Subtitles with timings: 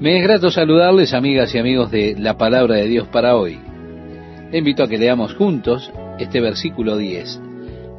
[0.00, 3.60] Me es grato saludarles, amigas y amigos de la palabra de Dios para hoy.
[4.50, 7.38] Invito a que leamos juntos este versículo 10.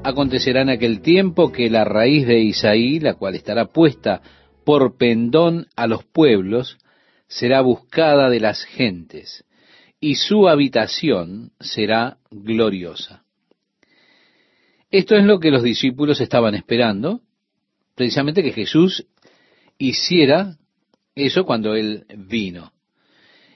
[0.03, 4.23] Acontecerá en aquel tiempo que la raíz de Isaí, la cual estará puesta
[4.65, 6.79] por pendón a los pueblos,
[7.27, 9.45] será buscada de las gentes,
[9.99, 13.21] y su habitación será gloriosa.
[14.89, 17.21] Esto es lo que los discípulos estaban esperando,
[17.93, 19.05] precisamente que Jesús
[19.77, 20.57] hiciera
[21.15, 22.71] eso cuando Él vino.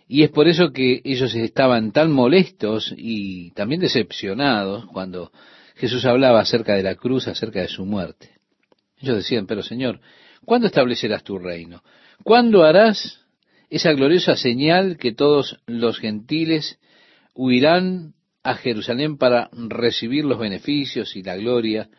[0.08, 5.32] Y es por eso que ellos estaban tan molestos y también decepcionados cuando
[5.76, 8.32] Jesús hablaba acerca de la cruz, acerca de su muerte.
[9.00, 10.00] Ellos decían, pero Señor,
[10.46, 11.84] ¿cuándo establecerás tu reino?
[12.24, 13.20] ¿Cuándo harás
[13.70, 16.80] esa gloriosa señal que todos los gentiles
[17.34, 18.14] huirán
[18.44, 21.90] a Jerusalén para recibir los beneficios y la gloria?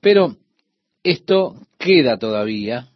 [0.00, 0.36] Pero
[1.02, 2.90] esto queda todavía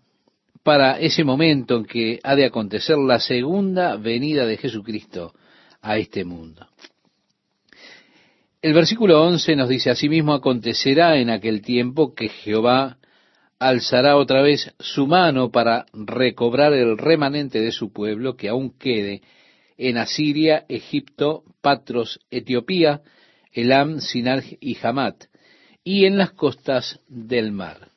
[0.62, 5.34] para ese momento en que ha de acontecer la segunda venida de Jesucristo
[5.80, 6.66] a este mundo.
[8.62, 12.98] El versículo 11 nos dice, asimismo acontecerá en aquel tiempo que Jehová
[13.58, 19.22] alzará otra vez su mano para recobrar el remanente de su pueblo que aún quede
[19.78, 23.00] en Asiria, Egipto, Patros, Etiopía,
[23.52, 25.24] Elam, Sinal y Hamat,
[25.82, 27.89] y en las costas del mar.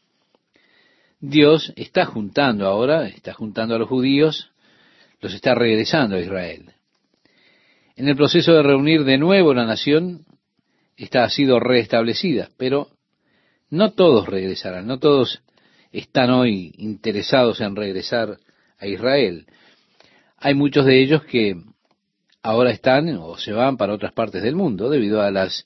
[1.25, 4.51] Dios está juntando ahora, está juntando a los judíos,
[5.21, 6.73] los está regresando a Israel.
[7.95, 10.25] En el proceso de reunir de nuevo la nación,
[10.97, 12.89] esta ha sido restablecida, pero
[13.69, 15.41] no todos regresarán, no todos
[15.93, 18.37] están hoy interesados en regresar
[18.77, 19.45] a Israel.
[20.35, 21.55] Hay muchos de ellos que
[22.41, 25.65] ahora están o se van para otras partes del mundo debido a las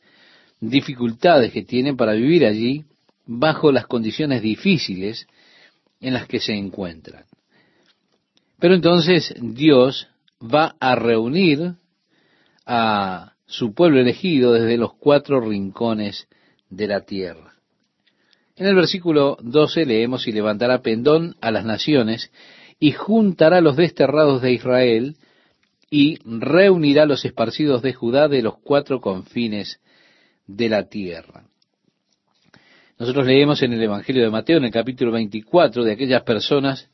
[0.60, 2.86] dificultades que tienen para vivir allí
[3.26, 5.26] bajo las condiciones difíciles
[6.00, 7.26] en las que se encuentran.
[8.60, 10.08] Pero entonces Dios
[10.42, 11.76] va a reunir
[12.66, 16.28] a su pueblo elegido desde los cuatro rincones
[16.70, 17.54] de la tierra.
[18.56, 22.32] En el versículo 12 leemos, y levantará pendón a las naciones,
[22.80, 25.16] y juntará los desterrados de Israel,
[25.90, 29.80] y reunirá los esparcidos de Judá de los cuatro confines
[30.48, 31.46] de la tierra.
[33.00, 36.90] Nosotros leemos en el Evangelio de Mateo, en el capítulo 24, de aquellas personas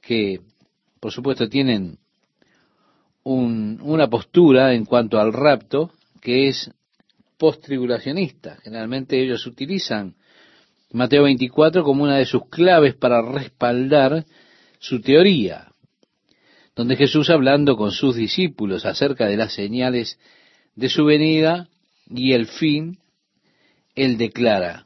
[0.00, 0.40] que,
[0.98, 1.98] por supuesto, tienen
[3.22, 5.90] una postura en cuanto al rapto
[6.22, 6.70] que es
[7.36, 8.56] postribulacionista.
[8.62, 10.14] Generalmente ellos utilizan
[10.92, 14.24] Mateo 24 como una de sus claves para respaldar
[14.78, 15.72] su teoría,
[16.74, 20.18] donde Jesús hablando con sus discípulos acerca de las señales
[20.76, 21.68] de su venida
[22.08, 22.98] y el fin,
[23.94, 24.85] él declara,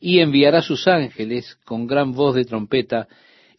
[0.00, 3.06] y enviará sus ángeles con gran voz de trompeta,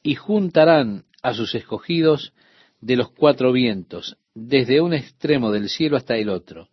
[0.04, 2.34] y juntarán a sus escogidos
[2.82, 6.68] de los cuatro vientos, desde un extremo del cielo hasta el otro.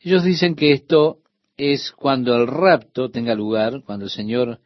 [0.00, 1.18] Ellos dicen que esto
[1.58, 4.60] es cuando el rapto tenga lugar, cuando el Señor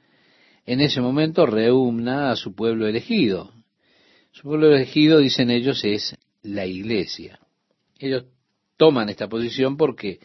[0.65, 3.53] en ese momento reúna a su pueblo elegido.
[4.31, 7.41] Su pueblo elegido, dicen ellos, es la iglesia.
[7.99, 8.27] Ellos
[8.77, 10.21] toman esta posición porque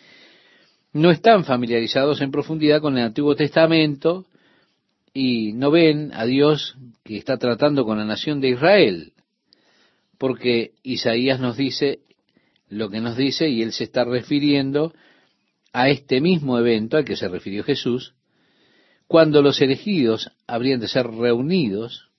[0.98, 4.26] no están familiarizados en profundidad con el Antiguo Testamento
[5.14, 9.14] y no ven a Dios que está tratando con la nación de Israel,
[10.18, 12.00] porque Isaías nos dice
[12.68, 14.94] lo que nos dice y él se está refiriendo
[15.72, 18.16] a este mismo evento al que se refirió Jesús,
[19.06, 22.10] cuando los elegidos habrían de ser reunidos.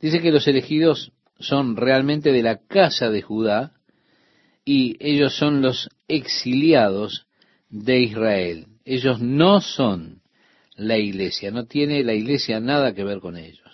[0.00, 3.72] Dice que los elegidos son realmente de la casa de Judá
[4.64, 7.27] y ellos son los exiliados
[7.70, 8.66] de Israel.
[8.84, 10.22] Ellos no son
[10.76, 13.68] la iglesia, no tiene la iglesia nada que ver con ellos.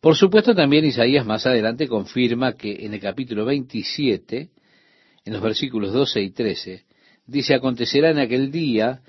[0.00, 4.50] Por supuesto, también Isaías más adelante confirma que en el capítulo 27,
[5.24, 6.84] en los versículos 12 y 13,
[7.26, 9.00] dice, acontecerá en aquel día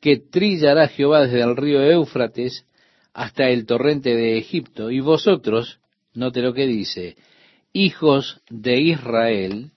[0.00, 2.66] que trillará Jehová desde el río Éufrates
[3.12, 5.78] hasta el torrente de Egipto, y vosotros,
[6.14, 7.16] note lo que dice,
[7.72, 9.70] hijos de Israel,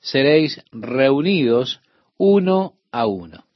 [0.00, 1.80] seréis reunidos
[2.24, 3.46] uno a uno.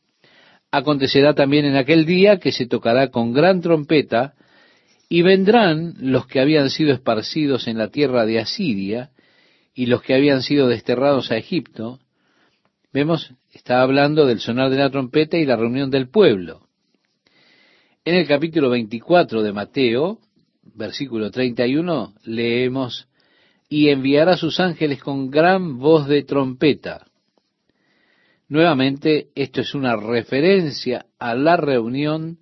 [0.72, 4.34] Acontecerá también en aquel día que se tocará con gran trompeta
[5.08, 9.10] Y vendrán los que habían sido esparcidos en la tierra de Asiria
[9.72, 12.00] y los que habían sido desterrados a Egipto.
[12.92, 16.66] Vemos, está hablando del sonar de la trompeta y la reunión del pueblo.
[18.04, 20.18] En el capítulo 24 de Mateo,
[20.74, 23.06] versículo 31, leemos,
[23.68, 27.06] y enviará sus ángeles con gran voz de trompeta.
[28.48, 32.38] Nuevamente, esto es una referencia a la reunión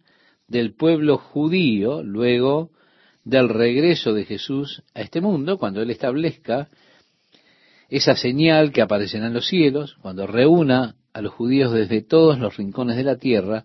[0.47, 2.71] del pueblo judío luego
[3.25, 6.69] del regreso de Jesús a este mundo, cuando Él establezca
[7.89, 12.56] esa señal que aparecerá en los cielos, cuando reúna a los judíos desde todos los
[12.56, 13.65] rincones de la tierra,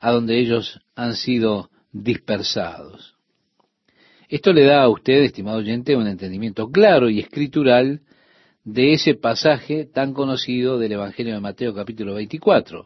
[0.00, 3.16] a donde ellos han sido dispersados.
[4.30, 8.00] Esto le da a usted, estimado oyente, un entendimiento claro y escritural
[8.68, 12.84] de ese pasaje tan conocido del Evangelio de Mateo capítulo 24,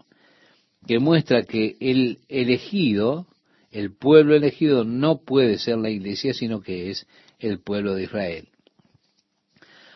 [0.87, 3.27] que muestra que el elegido,
[3.73, 7.09] el pueblo elegido no puede ser la iglesia, sino que es
[7.41, 8.49] el pueblo de Israel.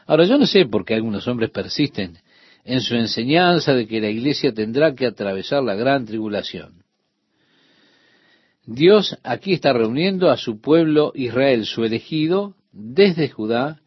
[0.06, 2.18] Ahora yo no sé por qué algunos hombres persisten
[2.64, 6.82] en su enseñanza de que la iglesia tendrá que atravesar la gran tribulación.
[8.64, 13.80] Dios aquí está reuniendo a su pueblo Israel, su elegido, desde Judá,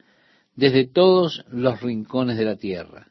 [0.59, 3.07] desde todos los rincones de la tierra.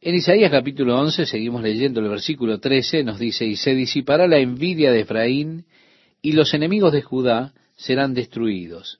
[0.00, 4.38] En Isaías capítulo 11, seguimos leyendo el versículo 13, nos dice, y se disipará la
[4.38, 5.66] envidia de Efraín,
[6.20, 8.98] y los enemigos de Judá serán destruidos.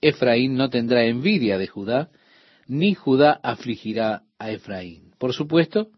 [0.00, 2.08] Efraín no tendrá envidia de Judá,
[2.66, 5.12] ni Judá afligirá a Efraín.
[5.18, 5.90] Por supuesto,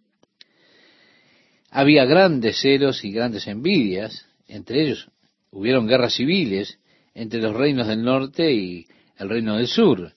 [1.70, 5.08] había grandes celos y grandes envidias, entre ellos
[5.52, 6.80] hubieron guerras civiles
[7.14, 8.86] entre los reinos del norte y
[9.16, 10.12] el reino del sur.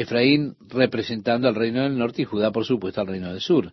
[0.00, 3.72] Efraín representando al reino del norte y Judá, por supuesto, al reino del sur.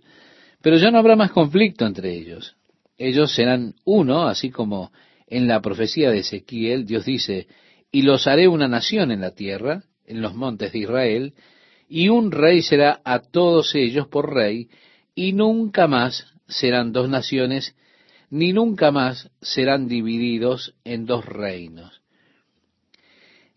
[0.60, 2.56] Pero ya no habrá más conflicto entre ellos.
[2.98, 4.92] Ellos serán uno, así como
[5.28, 7.48] en la profecía de Ezequiel Dios dice,
[7.92, 11.34] y los haré una nación en la tierra, en los montes de Israel,
[11.88, 14.70] y un rey será a todos ellos por rey,
[15.14, 17.76] y nunca más serán dos naciones,
[18.32, 22.02] ni nunca más serán divididos en dos reinos.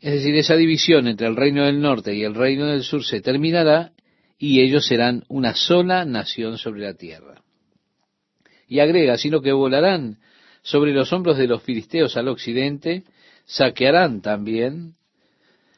[0.00, 3.20] Es decir, esa división entre el reino del norte y el reino del sur se
[3.20, 3.92] terminará
[4.38, 7.42] y ellos serán una sola nación sobre la tierra.
[8.68, 10.18] Y agrega, sino que volarán
[10.62, 13.04] sobre los hombros de los filisteos al occidente,
[13.44, 14.94] saquearán también,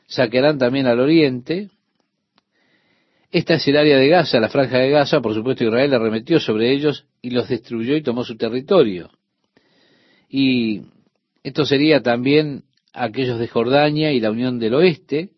[0.07, 1.71] saquearán también al oriente.
[3.31, 6.73] Esta es el área de Gaza, la franja de Gaza, por supuesto Israel arremetió sobre
[6.73, 9.11] ellos y los destruyó y tomó su territorio.
[10.29, 10.83] Y
[11.43, 15.31] esto sería también aquellos de Jordania y la unión del oeste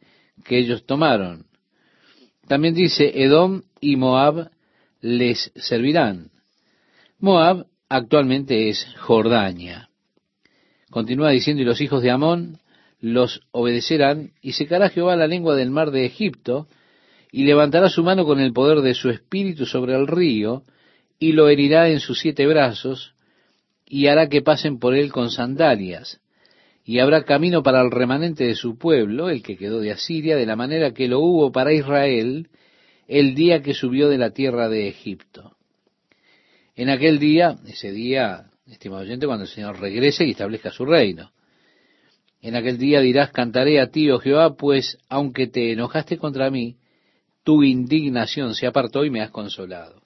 [0.44, 1.46] que ellos tomaron.
[2.48, 4.50] También dice, Edom y Moab
[5.00, 6.30] les servirán.
[7.18, 9.88] Moab actualmente es Jordania.
[10.90, 12.58] Continúa diciendo, y los hijos de Amón
[13.00, 16.68] los obedecerán, y secará Jehová la lengua del mar de Egipto,
[17.30, 20.64] y levantará su mano con el poder de su espíritu sobre el río,
[21.18, 23.14] y lo herirá en sus siete brazos,
[23.86, 26.21] y hará que pasen por él con sandalias
[26.84, 30.46] y habrá camino para el remanente de su pueblo, el que quedó de Asiria, de
[30.46, 32.48] la manera que lo hubo para Israel
[33.06, 35.56] el día que subió de la tierra de Egipto.
[36.74, 41.30] En aquel día, ese día, estimado oyente, cuando el Señor regrese y establezca su reino.
[42.40, 46.78] En aquel día dirás, cantaré a ti, oh Jehová, pues aunque te enojaste contra mí,
[47.44, 50.02] tu indignación se apartó y me has consolado.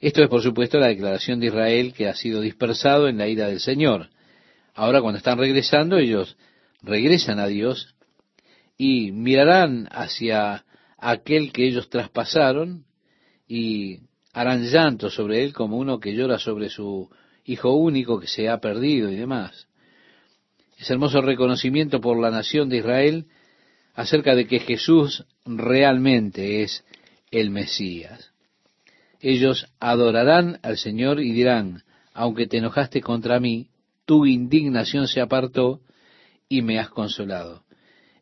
[0.00, 3.48] Esto es, por supuesto, la declaración de Israel que ha sido dispersado en la ira
[3.48, 4.10] del Señor.
[4.74, 6.36] Ahora cuando están regresando, ellos
[6.82, 7.94] regresan a Dios
[8.76, 10.64] y mirarán hacia
[10.98, 12.84] aquel que ellos traspasaron
[13.46, 14.00] y
[14.32, 17.08] harán llanto sobre él como uno que llora sobre su
[17.44, 19.68] hijo único que se ha perdido y demás.
[20.76, 23.26] Ese hermoso reconocimiento por la nación de Israel
[23.94, 26.84] acerca de que Jesús realmente es
[27.30, 28.32] el Mesías.
[29.20, 33.68] Ellos adorarán al Señor y dirán, aunque te enojaste contra mí,
[34.04, 35.80] tu indignación se apartó
[36.48, 37.64] y me has consolado.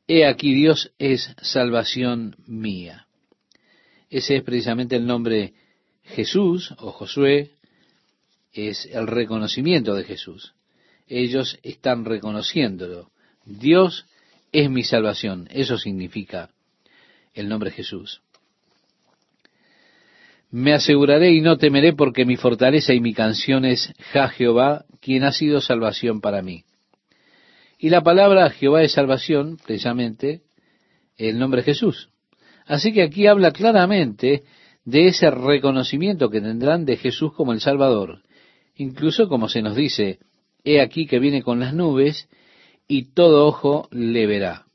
[0.06, 3.06] He aquí Dios es salvación mía.
[4.10, 5.54] Ese es precisamente el nombre
[6.04, 7.52] Jesús o Josué,
[8.52, 10.54] es el reconocimiento de Jesús.
[11.08, 13.10] Ellos están reconociéndolo.
[13.44, 14.06] Dios
[14.52, 15.48] es mi salvación.
[15.50, 16.50] Eso significa
[17.34, 18.20] el nombre Jesús.
[20.52, 25.24] Me aseguraré y no temeré porque mi fortaleza y mi canción es Ja Jehová, quien
[25.24, 26.64] ha sido salvación para mí.
[27.78, 30.42] Y la palabra Jehová es salvación, precisamente,
[31.16, 32.10] el nombre Jesús.
[32.66, 34.42] Así que aquí habla claramente
[34.84, 38.20] de ese reconocimiento que tendrán de Jesús como el Salvador.
[38.76, 40.18] Incluso como se nos dice
[40.64, 42.28] he aquí que viene con las nubes
[42.86, 44.66] y todo ojo le verá.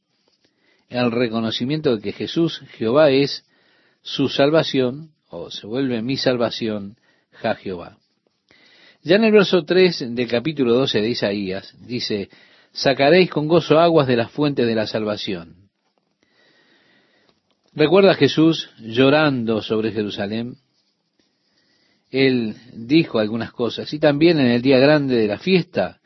[0.90, 3.46] El reconocimiento de que Jesús, Jehová, es
[4.02, 6.98] su salvación, o se vuelve mi salvación,
[7.32, 7.98] Ja Jehová.
[9.04, 12.30] Ya en el verso 3 del capítulo 12 de Isaías dice,
[12.72, 15.70] sacaréis con gozo aguas de las fuentes de la salvación.
[17.74, 20.56] Recuerda a Jesús llorando sobre Jerusalén.
[22.10, 23.94] Él dijo algunas cosas.
[23.94, 26.00] Y también en el día grande de la fiesta,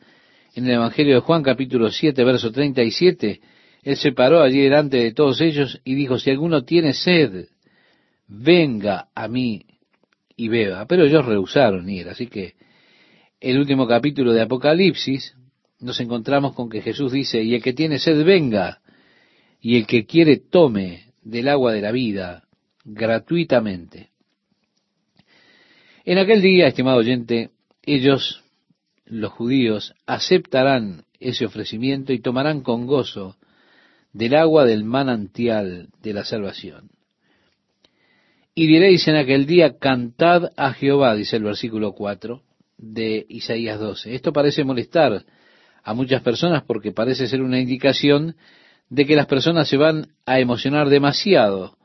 [0.54, 3.40] en el Evangelio de Juan capítulo 7, verso 37,
[3.84, 7.46] Él se paró allí delante de todos ellos y dijo, si alguno tiene sed,
[8.32, 9.66] venga a mí
[10.36, 10.86] y beba.
[10.86, 12.08] Pero ellos rehusaron ir.
[12.08, 12.54] Así que
[13.40, 15.36] el último capítulo de Apocalipsis
[15.80, 18.80] nos encontramos con que Jesús dice, y el que tiene sed venga,
[19.60, 22.44] y el que quiere tome del agua de la vida
[22.84, 24.10] gratuitamente.
[26.04, 27.50] En aquel día, estimado oyente,
[27.82, 28.42] ellos,
[29.04, 33.36] los judíos, aceptarán ese ofrecimiento y tomarán con gozo
[34.12, 36.90] del agua del manantial de la salvación.
[38.54, 42.42] Y diréis en aquel día, cantad a Jehová, dice el versículo 4
[42.76, 44.14] de Isaías 12.
[44.14, 45.24] Esto parece molestar
[45.82, 48.36] a muchas personas porque parece ser una indicación
[48.90, 51.78] de que las personas se van a emocionar demasiado.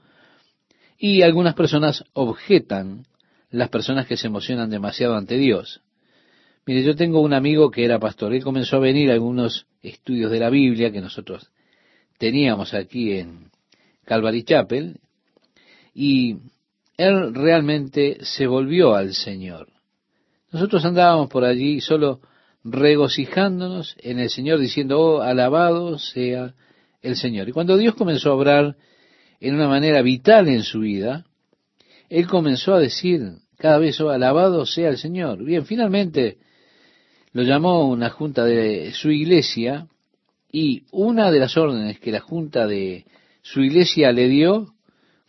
[0.97, 3.05] Y algunas personas objetan
[3.49, 5.81] las personas que se emocionan demasiado ante Dios.
[6.65, 8.33] Mire, yo tengo un amigo que era pastor.
[8.33, 11.49] Él comenzó a venir a algunos estudios de la Biblia que nosotros
[12.17, 13.51] teníamos aquí en
[14.03, 14.99] Calvary Chapel.
[15.93, 16.39] Y
[16.97, 19.69] él realmente se volvió al Señor.
[20.51, 22.21] Nosotros andábamos por allí solo
[22.63, 26.55] regocijándonos en el Señor, diciendo, oh, alabado sea
[27.01, 27.47] el Señor.
[27.47, 28.75] Y cuando Dios comenzó a obrar
[29.39, 31.25] en una manera vital en su vida,
[32.09, 33.21] Él comenzó a decir
[33.57, 35.43] cada vez, oh, alabado sea el Señor.
[35.43, 36.37] Bien, finalmente
[37.31, 39.87] lo llamó una junta de su iglesia
[40.51, 43.05] y una de las órdenes que la junta de
[43.43, 44.73] su iglesia le dio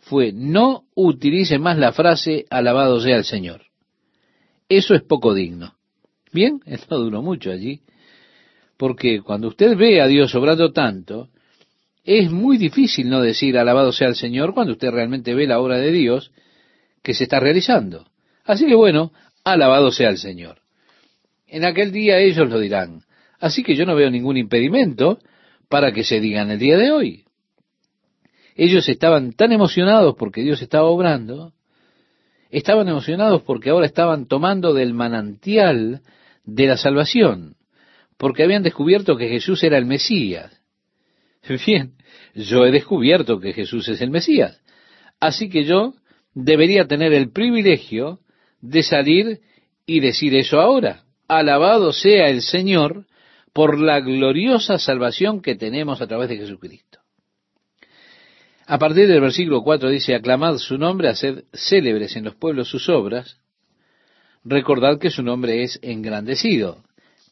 [0.09, 3.61] fue, no utilice más la frase, alabado sea el Señor.
[4.67, 5.75] Eso es poco digno.
[6.33, 7.81] Bien, no duró mucho allí,
[8.75, 11.29] porque cuando usted ve a Dios obrando tanto,
[12.03, 15.77] es muy difícil no decir alabado sea el Señor cuando usted realmente ve la obra
[15.77, 16.31] de Dios
[17.03, 18.07] que se está realizando.
[18.45, 19.11] Así que bueno,
[19.43, 20.61] alabado sea el Señor.
[21.47, 23.03] En aquel día ellos lo dirán.
[23.39, 25.19] Así que yo no veo ningún impedimento
[25.69, 27.25] para que se digan el día de hoy.
[28.61, 31.53] Ellos estaban tan emocionados porque Dios estaba obrando,
[32.49, 36.01] estaban emocionados porque ahora estaban tomando del manantial
[36.43, 37.55] de la salvación,
[38.17, 40.61] porque habían descubierto que Jesús era el Mesías.
[41.65, 41.93] Bien,
[42.35, 44.61] yo he descubierto que Jesús es el Mesías.
[45.21, 45.93] Así que yo
[46.33, 48.19] debería tener el privilegio
[48.59, 49.39] de salir
[49.85, 51.05] y decir eso ahora.
[51.29, 53.05] Alabado sea el Señor
[53.53, 56.98] por la gloriosa salvación que tenemos a través de Jesucristo.
[58.69, 62.87] A partir del versículo 4 dice, aclamad su nombre, haced célebres en los pueblos sus
[62.87, 63.39] obras,
[64.43, 66.83] recordad que su nombre es engrandecido,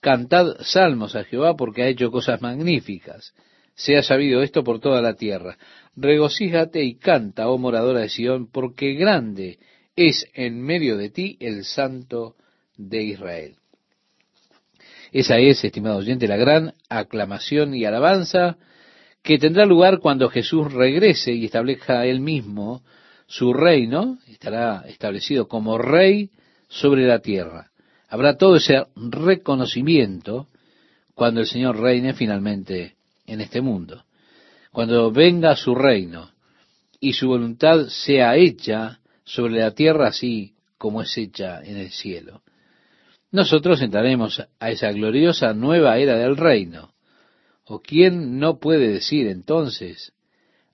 [0.01, 3.35] cantad salmos a Jehová porque ha hecho cosas magníficas,
[3.75, 5.59] sea sabido esto por toda la tierra.
[5.95, 9.59] Regocíjate y canta, oh moradora de Sión, porque grande
[9.95, 12.35] es en medio de ti el Santo
[12.77, 13.57] de Israel.
[15.11, 18.57] Esa es, estimado oyente, la gran aclamación y alabanza
[19.23, 22.83] que tendrá lugar cuando Jesús regrese y establezca él mismo
[23.27, 26.29] su reino, estará establecido como rey
[26.69, 27.71] sobre la tierra.
[28.09, 30.47] Habrá todo ese reconocimiento
[31.13, 32.95] cuando el Señor reine finalmente
[33.25, 34.03] en este mundo.
[34.71, 36.31] Cuando venga su reino
[36.99, 42.43] y su voluntad sea hecha sobre la tierra así como es hecha en el cielo.
[43.31, 46.93] Nosotros entraremos a esa gloriosa nueva era del reino.
[47.67, 50.13] ¿O quién no puede decir entonces,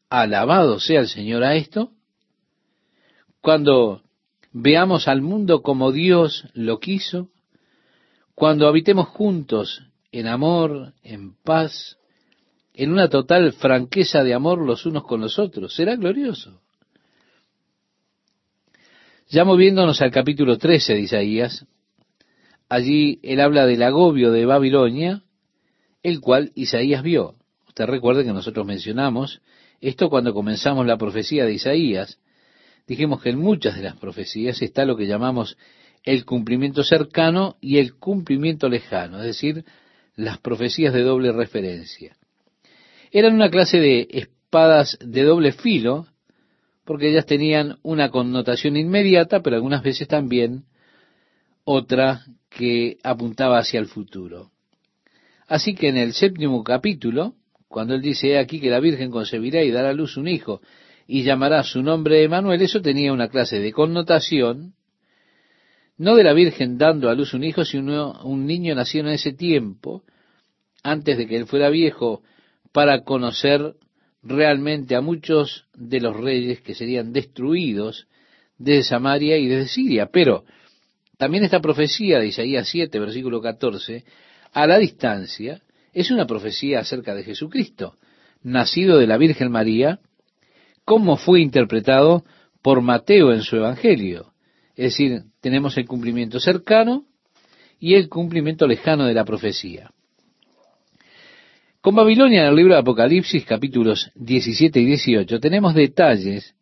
[0.09, 1.91] alabado sea el Señor a esto?
[3.41, 4.03] Cuando
[4.51, 7.29] veamos al mundo como Dios lo quiso,
[8.35, 11.97] cuando habitemos juntos en amor, en paz,
[12.75, 15.75] en una total franqueza de amor los unos con los otros.
[15.75, 16.61] Será glorioso.
[19.29, 21.65] Ya moviéndonos al capítulo 13 de Isaías,
[22.69, 25.22] allí él habla del agobio de Babilonia,
[26.03, 27.35] el cual Isaías vio.
[27.67, 29.41] Usted recuerde que nosotros mencionamos
[29.81, 32.19] esto cuando comenzamos la profecía de Isaías.
[32.87, 35.57] Dijimos que en muchas de las profecías está lo que llamamos
[36.03, 39.65] el cumplimiento cercano y el cumplimiento lejano, es decir,
[40.15, 42.15] las profecías de doble referencia.
[43.11, 46.07] Eran una clase de espadas de doble filo,
[46.85, 50.65] porque ellas tenían una connotación inmediata, pero algunas veces también
[51.63, 54.52] otra que apuntaba hacia el futuro.
[55.53, 57.35] Así que en el séptimo capítulo,
[57.67, 60.61] cuando él dice aquí que la Virgen concebirá y dará a luz un hijo
[61.05, 64.73] y llamará su nombre Emanuel, eso tenía una clase de connotación,
[65.95, 69.31] no de la Virgen dando a luz un hijo, sino un niño nacido en ese
[69.31, 70.01] tiempo,
[70.81, 72.23] antes de que él fuera viejo,
[72.71, 73.75] para conocer
[74.23, 78.07] realmente a muchos de los reyes que serían destruidos
[78.57, 80.09] desde Samaria y desde Siria.
[80.11, 80.45] Pero
[81.19, 84.03] también esta profecía de Isaías 7, versículo 14,
[84.53, 85.61] a la distancia,
[85.93, 87.97] es una profecía acerca de Jesucristo,
[88.41, 89.99] nacido de la Virgen María,
[90.85, 92.23] como fue interpretado
[92.61, 94.33] por Mateo en su Evangelio.
[94.75, 97.05] Es decir, tenemos el cumplimiento cercano
[97.79, 99.91] y el cumplimiento lejano de la profecía.
[101.81, 106.55] Con Babilonia en el libro de Apocalipsis capítulos 17 y 18 tenemos detalles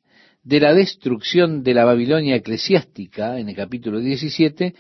[0.44, 4.74] de la destrucción de la Babilonia eclesiástica en el capítulo 17,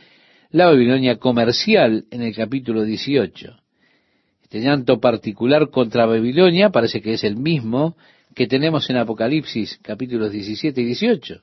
[0.51, 3.55] la Babilonia comercial en el capítulo 18.
[4.43, 7.95] Este llanto particular contra Babilonia parece que es el mismo
[8.35, 11.41] que tenemos en Apocalipsis capítulos 17 y 18.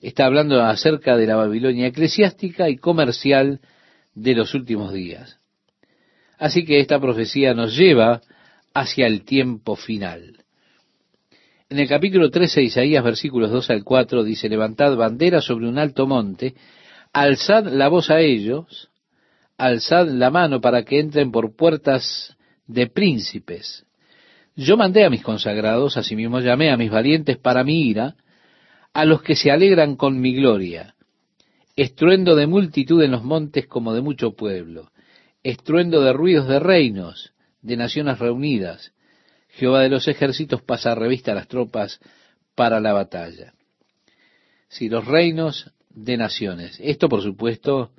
[0.00, 3.60] Está hablando acerca de la Babilonia eclesiástica y comercial
[4.14, 5.38] de los últimos días.
[6.38, 8.20] Así que esta profecía nos lleva
[8.72, 10.38] hacia el tiempo final.
[11.68, 15.78] En el capítulo 13 de Isaías, versículos 2 al 4, dice, levantad bandera sobre un
[15.78, 16.54] alto monte,
[17.12, 18.90] alzad la voz a ellos,
[19.56, 23.86] alzad la mano para que entren por puertas de príncipes.
[24.54, 28.16] Yo mandé a mis consagrados, asimismo llamé a mis valientes para mi ira,
[28.92, 30.94] a los que se alegran con mi gloria.
[31.74, 34.92] Estruendo de multitud en los montes como de mucho pueblo
[35.42, 38.92] estruendo de ruidos de reinos, de naciones reunidas.
[39.48, 42.00] Jehová de los ejércitos pasa revista a las tropas
[42.54, 43.54] para la batalla.
[44.68, 46.78] Si los reinos de naciones.
[46.82, 47.90] Esto, por supuesto,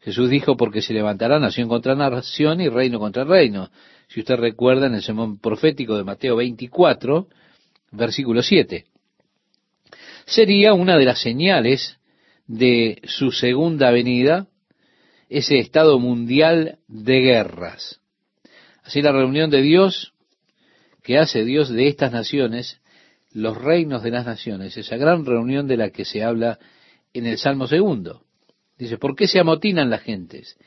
[0.00, 3.70] Jesús dijo porque se levantará nación contra nación y reino contra reino.
[4.08, 7.28] Si usted recuerda en el sermón profético de Mateo 24,
[7.92, 8.84] versículo 7.
[10.26, 11.98] Sería una de las señales
[12.46, 14.46] de su segunda venida
[15.28, 18.00] ese estado mundial de guerras.
[18.82, 20.14] Así la reunión de Dios
[21.02, 22.80] que hace Dios de estas naciones,
[23.32, 26.58] los reinos de las naciones, esa gran reunión de la que se habla
[27.12, 28.24] en el Salmo segundo.
[28.78, 30.58] Dice, ¿por qué se amotinan las gentes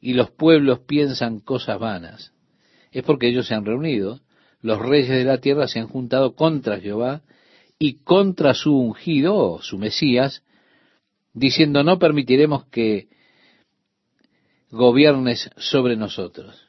[0.00, 2.32] y los pueblos piensan cosas vanas?
[2.90, 4.20] Es porque ellos se han reunido,
[4.60, 7.22] los reyes de la tierra se han juntado contra Jehová
[7.78, 10.42] y contra su ungido, su Mesías,
[11.32, 13.08] diciendo, no permitiremos que
[14.70, 16.68] gobiernes sobre nosotros.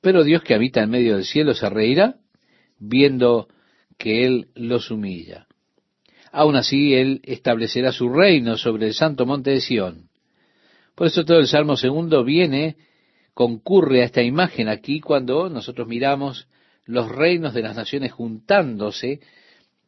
[0.00, 2.16] Pero Dios que habita en medio del cielo se reirá
[2.78, 3.48] viendo
[3.96, 5.46] que Él los humilla.
[6.36, 10.10] Aún así, Él establecerá su reino sobre el santo monte de Sión.
[10.96, 12.74] Por eso todo el Salmo segundo viene,
[13.34, 16.48] concurre a esta imagen aquí cuando nosotros miramos
[16.86, 19.20] los reinos de las naciones juntándose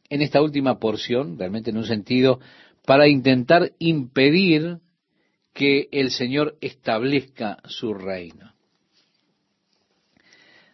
[0.09, 2.39] en esta última porción, realmente en un sentido,
[2.85, 4.77] para intentar impedir
[5.53, 8.53] que el Señor establezca su reino.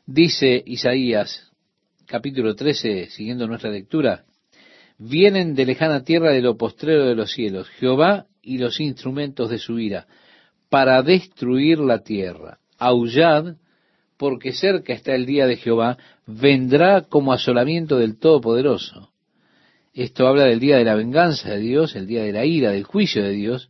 [0.05, 1.51] Dice Isaías
[2.05, 4.25] capítulo 13, siguiendo nuestra lectura,
[5.03, 9.59] vienen de lejana tierra de lo postrero de los cielos, Jehová y los instrumentos de
[9.59, 10.07] su ira,
[10.69, 12.59] para destruir la tierra.
[12.77, 13.55] Aullad,
[14.17, 19.11] porque cerca está el día de Jehová, vendrá como asolamiento del Todopoderoso.
[19.93, 22.83] Esto habla del día de la venganza de Dios, el día de la ira, del
[22.83, 23.69] juicio de Dios,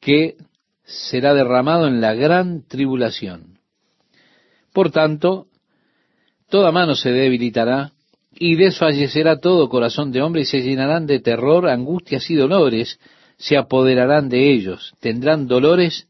[0.00, 0.36] que
[0.82, 3.60] será derramado en la gran tribulación.
[4.72, 5.46] Por tanto,
[6.48, 7.93] toda mano se debilitará
[8.36, 12.98] y desfallecerá todo corazón de hombre y se llenarán de terror, angustias y dolores,
[13.36, 16.08] se apoderarán de ellos, tendrán dolores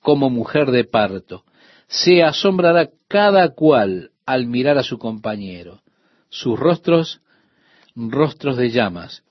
[0.00, 1.44] como mujer de parto.
[1.88, 5.80] Se asombrará cada cual al mirar a su compañero,
[6.28, 7.20] sus rostros,
[7.94, 9.22] rostros de llamas.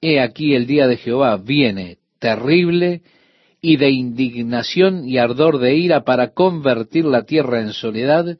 [0.00, 3.02] He aquí el día de Jehová viene terrible
[3.60, 8.36] y de indignación y ardor de ira para convertir la tierra en soledad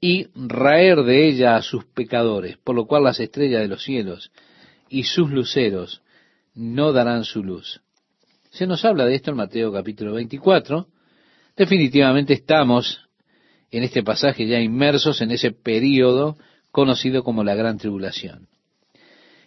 [0.00, 4.32] y raer de ella a sus pecadores, por lo cual las estrellas de los cielos
[4.88, 6.02] y sus luceros
[6.54, 7.82] no darán su luz.
[8.50, 10.88] Se nos habla de esto en Mateo capítulo 24.
[11.56, 13.06] Definitivamente estamos
[13.70, 16.36] en este pasaje ya inmersos en ese período
[16.72, 18.48] conocido como la gran tribulación.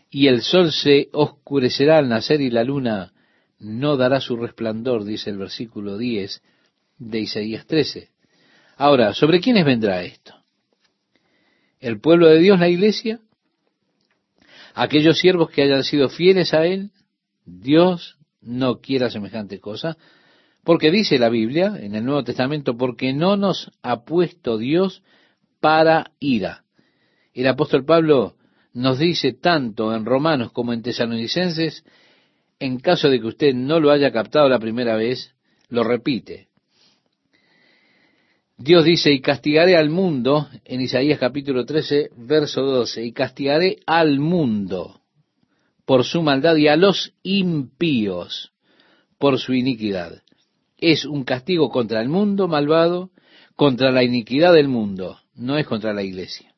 [0.09, 3.11] Y el sol se oscurecerá al nacer y la luna
[3.59, 6.41] no dará su resplandor, dice el versículo 10
[6.99, 8.09] de Isaías 13.
[8.77, 10.42] Ahora, ¿sobre quiénes vendrá esto?
[11.83, 13.19] ¿El pueblo de Dios, la iglesia?
[14.73, 16.91] ¿Aquellos siervos que hayan sido fieles a Él?
[17.45, 19.97] Dios no quiera semejante cosa,
[20.63, 25.03] Porque dice la Biblia en el Nuevo Testamento, porque no nos ha puesto Dios
[25.59, 26.63] para ira.
[27.33, 28.37] El apóstol Pablo
[28.71, 31.83] nos dice tanto en Romanos como en Tesalonicenses,
[32.59, 35.35] en caso de que usted no lo haya captado la primera vez,
[35.67, 36.47] lo repite.
[38.57, 44.19] Dios dice, y castigaré al mundo, en Isaías capítulo 13, verso 12, y castigaré al
[44.19, 45.01] mundo
[45.85, 48.53] por su maldad y a los impíos
[49.17, 50.21] por su iniquidad.
[50.77, 53.09] Es un castigo contra el mundo malvado,
[53.55, 56.53] contra la iniquidad del mundo, no es contra la iglesia.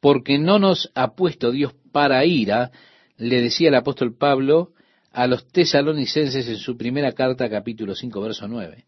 [0.00, 2.70] Porque no nos ha puesto Dios para ira,
[3.16, 4.72] le decía el apóstol Pablo
[5.10, 8.86] a los tesalonicenses en su primera carta, capítulo 5, verso 9.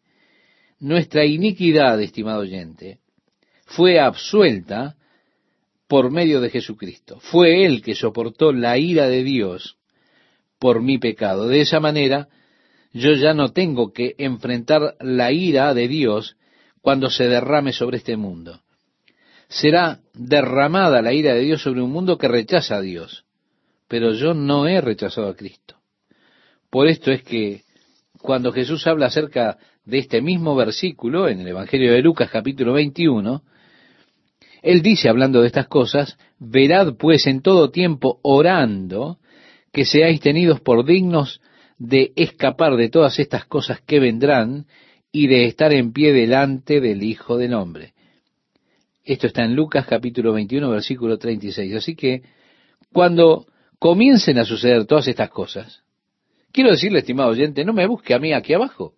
[0.83, 2.99] Nuestra iniquidad, estimado oyente,
[3.67, 4.97] fue absuelta
[5.87, 7.21] por medio de Jesucristo.
[7.21, 9.77] Fue Él que soportó la ira de Dios
[10.59, 11.47] por mi pecado.
[11.47, 12.27] De esa manera,
[12.93, 16.37] yo ya no tengo que enfrentar la ira de Dios
[16.81, 18.61] cuando se derrame sobre este mundo.
[19.47, 23.25] Será derramada la ira de Dios sobre un mundo que rechaza a Dios.
[23.87, 25.77] Pero yo no he rechazado a Cristo.
[26.71, 27.63] Por esto es que
[28.19, 33.43] cuando Jesús habla acerca de este mismo versículo en el Evangelio de Lucas capítulo 21,
[34.63, 39.19] él dice, hablando de estas cosas, verad pues en todo tiempo orando
[39.73, 41.41] que seáis tenidos por dignos
[41.79, 44.67] de escapar de todas estas cosas que vendrán
[45.11, 47.95] y de estar en pie delante del Hijo del Hombre.
[49.05, 51.75] Esto está en Lucas capítulo 21, versículo 36.
[51.75, 52.23] Así que
[52.93, 53.47] cuando
[53.81, 55.83] comiencen a suceder todas estas cosas,
[56.53, 58.93] Quiero decirle, estimado oyente, no me busque a mí aquí abajo.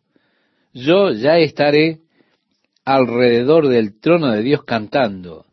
[0.75, 2.01] Yo ya estaré
[2.85, 5.45] alrededor del trono de Dios cantando.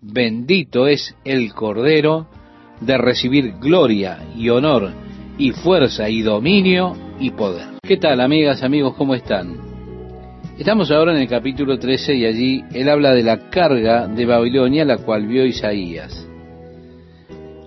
[0.00, 2.28] Bendito es el Cordero
[2.80, 4.90] de recibir gloria y honor
[5.36, 7.74] y fuerza y dominio y poder.
[7.82, 8.94] ¿Qué tal, amigas, amigos?
[8.96, 9.54] ¿Cómo están?
[10.58, 14.86] Estamos ahora en el capítulo 13 y allí él habla de la carga de Babilonia,
[14.86, 16.26] la cual vio Isaías.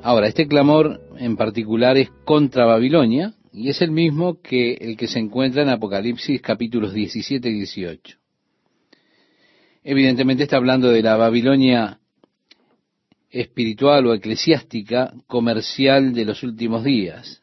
[0.01, 5.07] Ahora, este clamor en particular es contra Babilonia, y es el mismo que el que
[5.07, 8.17] se encuentra en Apocalipsis capítulos 17 y 18.
[9.83, 11.99] Evidentemente está hablando de la Babilonia
[13.31, 17.41] espiritual o eclesiástica comercial de los últimos días.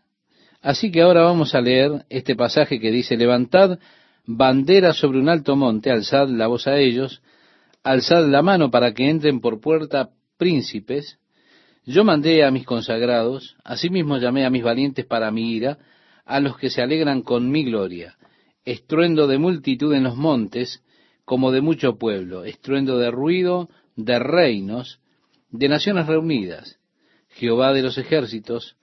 [0.62, 3.80] Así que ahora vamos a leer este pasaje que dice, levantad
[4.24, 7.22] bandera sobre un alto monte, alzad la voz a ellos,
[7.82, 11.18] alzad la mano para que entren por puerta príncipes.
[11.84, 15.76] Yo mandé a mis consagrados, asimismo llamé a mis valientes para mi ira,
[16.24, 18.16] a los que se alegran con mi gloria,
[18.64, 20.82] estruendo de multitud en los montes,
[21.24, 25.00] como de mucho pueblo, estruendo de ruido de reinos,
[25.50, 26.78] de naciones reunidas.
[27.30, 28.76] Jehová de los ejércitos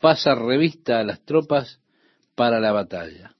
[0.00, 1.80] pasa revista a las tropas
[2.34, 3.34] para la batalla.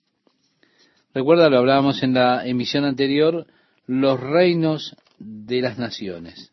[1.14, 3.46] Recuerda, lo hablábamos en la emisión anterior,
[3.86, 6.52] los reinos de las naciones.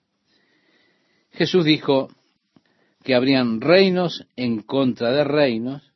[1.31, 2.09] Jesús dijo
[3.03, 5.92] que habrían reinos en contra de reinos,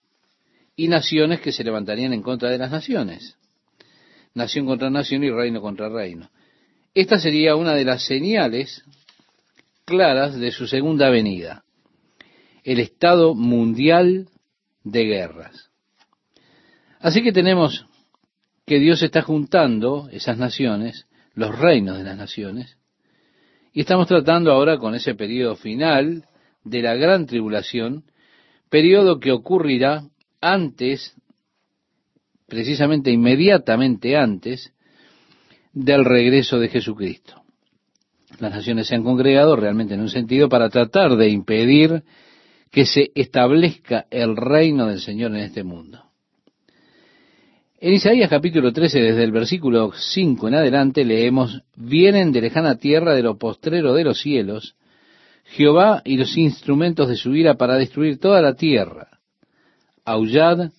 [0.77, 3.35] y naciones que se levantarían en contra de las naciones.
[4.35, 6.29] Nación contra nación y reino contra reino.
[6.93, 8.85] Esta sería una de las señales
[9.85, 11.63] claras de su segunda venida,
[12.63, 14.29] el estado mundial
[14.83, 15.69] de guerras.
[16.99, 17.85] Así que tenemos
[18.65, 22.77] que Dios está juntando esas naciones, los reinos de las naciones,
[23.73, 26.25] y estamos tratando ahora con ese periodo final
[26.63, 28.03] de la gran tribulación,
[28.69, 30.03] periodo que ocurrirá
[30.41, 31.15] antes,
[32.47, 34.73] precisamente inmediatamente antes,
[35.73, 37.43] del regreso de Jesucristo.
[38.39, 42.03] Las naciones se han congregado realmente en un sentido para tratar de impedir
[42.71, 46.03] que se establezca el reino del Señor en este mundo.
[47.79, 53.13] En Isaías capítulo 13, desde el versículo 5 en adelante, leemos, vienen de lejana tierra
[53.13, 54.75] de lo postrero de los cielos,
[55.45, 59.16] Jehová y los instrumentos de su ira para destruir toda la tierra
[60.07, 60.71] aullad,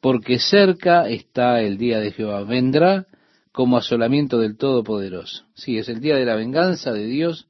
[0.00, 2.44] porque cerca está el día de Jehová.
[2.44, 3.06] Vendrá
[3.52, 5.44] como asolamiento del Todopoderoso.
[5.54, 7.46] Sí, es el día de la venganza de Dios,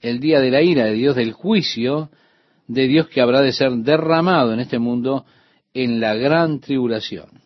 [0.00, 2.10] el día de la ira de Dios, del juicio
[2.68, 5.26] de Dios que habrá de ser derramado en este mundo
[5.74, 7.42] en la gran tribulación.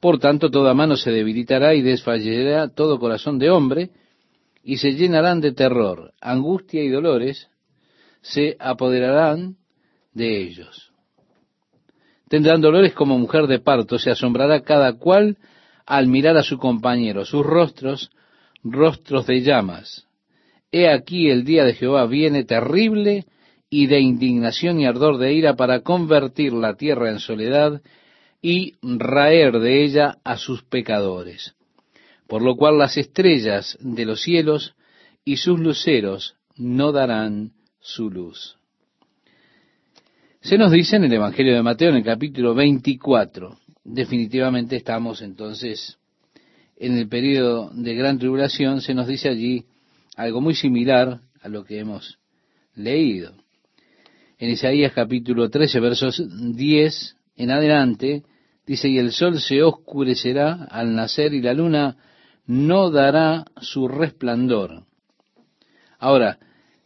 [0.00, 3.90] Por tanto, toda mano se debilitará y desfallecerá todo corazón de hombre,
[4.64, 7.48] y se llenarán de terror, angustia y dolores,
[8.20, 9.56] se apoderarán
[10.12, 10.91] de ellos.
[12.32, 15.36] Tendrán dolores como mujer de parto, se asombrará cada cual
[15.84, 18.10] al mirar a su compañero, sus rostros,
[18.64, 20.06] rostros de llamas.
[20.70, 23.26] He aquí el día de Jehová viene terrible
[23.68, 27.82] y de indignación y ardor de ira para convertir la tierra en soledad
[28.40, 31.54] y raer de ella a sus pecadores.
[32.28, 34.74] Por lo cual las estrellas de los cielos
[35.22, 38.56] y sus luceros no darán su luz.
[40.42, 45.98] Se nos dice en el Evangelio de Mateo, en el capítulo 24, definitivamente estamos entonces
[46.76, 49.66] en el periodo de gran tribulación, se nos dice allí
[50.16, 52.18] algo muy similar a lo que hemos
[52.74, 53.34] leído.
[54.36, 56.20] En Isaías capítulo 13, versos
[56.56, 58.24] 10 en adelante,
[58.66, 61.96] dice, y el sol se oscurecerá al nacer y la luna
[62.46, 64.86] no dará su resplandor.
[66.00, 66.40] Ahora,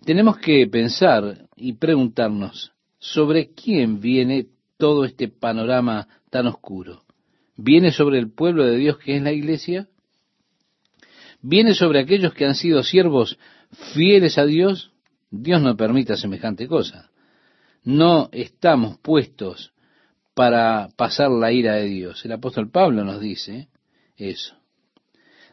[0.04, 2.75] tenemos que pensar y preguntarnos
[3.12, 4.46] sobre quién viene
[4.78, 7.04] todo este panorama tan oscuro.
[7.56, 9.88] ¿Viene sobre el pueblo de Dios que es la iglesia?
[11.40, 13.38] ¿Viene sobre aquellos que han sido siervos
[13.94, 14.90] fieles a Dios?
[15.30, 17.10] Dios no permita semejante cosa.
[17.84, 19.72] No estamos puestos
[20.34, 22.24] para pasar la ira de Dios.
[22.24, 23.68] El apóstol Pablo nos dice
[24.16, 24.56] eso.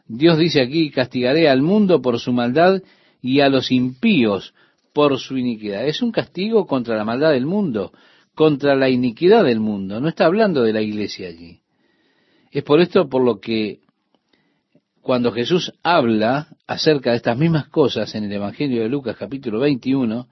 [0.07, 2.81] Dios dice aquí, castigaré al mundo por su maldad
[3.21, 4.55] y a los impíos
[4.93, 5.85] por su iniquidad.
[5.85, 7.91] Es un castigo contra la maldad del mundo,
[8.35, 9.99] contra la iniquidad del mundo.
[9.99, 11.61] No está hablando de la iglesia allí.
[12.51, 13.79] Es por esto por lo que
[15.01, 20.27] cuando Jesús habla acerca de estas mismas cosas en el Evangelio de Lucas capítulo 21,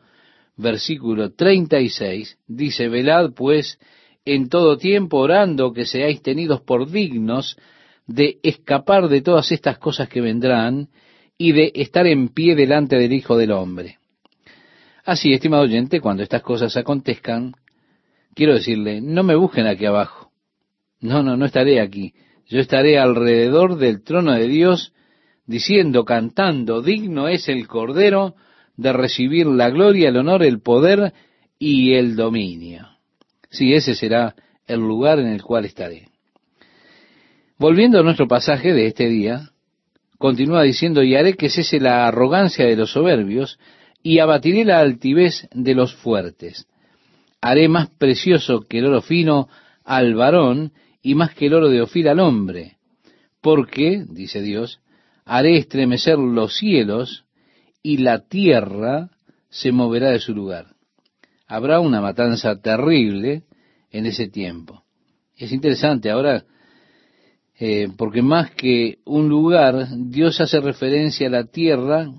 [0.55, 3.79] versículo 36, dice, velad pues
[4.23, 7.57] en todo tiempo orando que seáis tenidos por dignos
[8.05, 10.89] de escapar de todas estas cosas que vendrán
[11.37, 13.97] y de estar en pie delante del Hijo del Hombre.
[15.11, 17.51] Así, estimado oyente, cuando estas cosas acontezcan,
[18.33, 20.31] quiero decirle, no me busquen aquí abajo.
[21.01, 22.13] No, no, no estaré aquí.
[22.47, 24.93] Yo estaré alrededor del trono de Dios
[25.45, 28.35] diciendo, cantando, digno es el Cordero
[28.77, 31.11] de recibir la gloria, el honor, el poder
[31.59, 32.87] y el dominio.
[33.49, 34.33] Sí, ese será
[34.65, 36.07] el lugar en el cual estaré.
[37.57, 39.49] Volviendo a nuestro pasaje de este día,
[40.17, 43.59] continúa diciendo, y haré que cese la arrogancia de los soberbios,
[44.03, 46.67] y abatiré la altivez de los fuertes.
[47.41, 49.49] Haré más precioso que el oro fino
[49.83, 52.77] al varón, y más que el oro de Ofir al hombre,
[53.41, 54.79] porque, dice Dios,
[55.25, 57.25] haré estremecer los cielos,
[57.81, 59.09] y la tierra
[59.49, 60.75] se moverá de su lugar.
[61.47, 63.43] Habrá una matanza terrible
[63.89, 64.83] en ese tiempo.
[65.35, 66.45] Es interesante ahora
[67.63, 72.11] eh, porque más que un lugar, Dios hace referencia a la tierra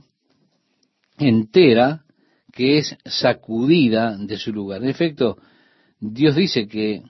[1.28, 2.04] entera
[2.52, 4.82] que es sacudida de su lugar.
[4.82, 5.38] En efecto,
[5.98, 7.02] Dios dice que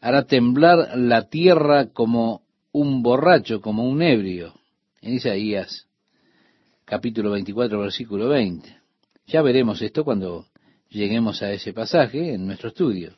[0.00, 4.54] hará temblar la tierra como un borracho, como un ebrio,
[5.00, 5.86] en Isaías
[6.86, 8.76] capítulo 24, versículo 20.
[9.26, 10.46] Ya veremos esto cuando
[10.88, 13.16] lleguemos a ese pasaje en nuestro estudio.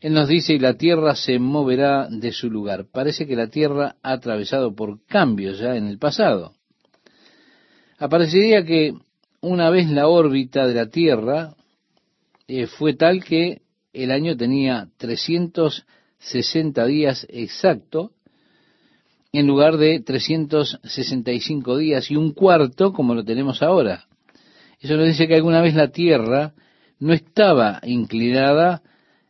[0.00, 2.86] Él nos dice, y la tierra se moverá de su lugar.
[2.90, 6.54] Parece que la tierra ha atravesado por cambios ya en el pasado.
[8.02, 8.94] Aparecería que
[9.42, 11.54] una vez la órbita de la Tierra
[12.48, 13.62] eh, fue tal que
[13.92, 18.10] el año tenía 360 días exacto
[19.32, 24.08] en lugar de 365 días y un cuarto como lo tenemos ahora.
[24.80, 26.54] Eso nos dice que alguna vez la Tierra
[26.98, 28.82] no estaba inclinada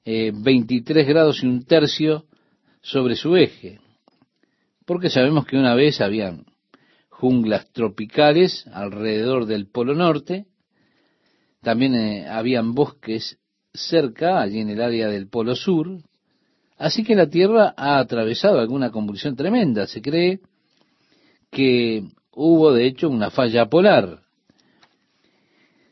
[0.07, 2.25] 23 eh, grados y un tercio
[2.81, 3.81] sobre su eje.
[4.87, 6.47] Porque sabemos que una vez habían
[7.23, 10.47] junglas tropicales alrededor del Polo Norte,
[11.63, 13.39] también eh, habían bosques
[13.73, 16.03] cerca, allí en el área del Polo Sur,
[16.79, 19.87] así que la Tierra ha atravesado alguna convulsión tremenda.
[19.87, 20.41] Se cree
[21.49, 24.23] que hubo de hecho una falla polar.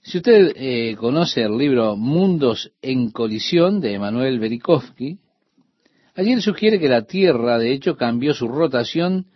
[0.02, 5.20] Si usted eh, conoce el libro Mundos en colisión de Emanuel Berikovsky,
[6.16, 9.26] allí él sugiere que la Tierra, de hecho, cambió su rotación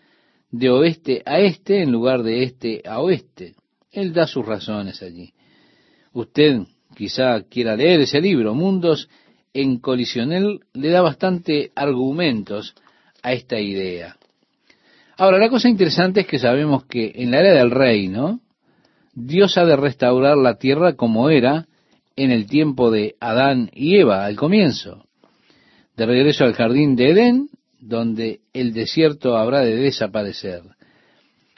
[0.54, 3.54] de oeste a este en lugar de este a oeste.
[3.90, 5.32] Él da sus razones allí.
[6.12, 6.60] Usted
[6.94, 9.08] quizá quiera leer ese libro, Mundos
[9.52, 10.32] en colisión.
[10.32, 12.74] Él le da bastante argumentos
[13.20, 14.16] a esta idea.
[15.16, 18.40] Ahora, la cosa interesante es que sabemos que en la era del reino,
[19.12, 21.66] Dios ha de restaurar la tierra como era
[22.14, 25.04] en el tiempo de Adán y Eva, al comienzo.
[25.96, 27.48] De regreso al jardín de Edén,
[27.86, 30.62] donde el desierto habrá de desaparecer.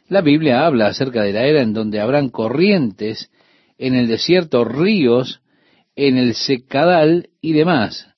[0.08, 3.30] La Biblia habla acerca de la era en donde habrán corrientes
[3.78, 5.40] en el desierto, ríos
[5.94, 8.08] en el secadal y demás.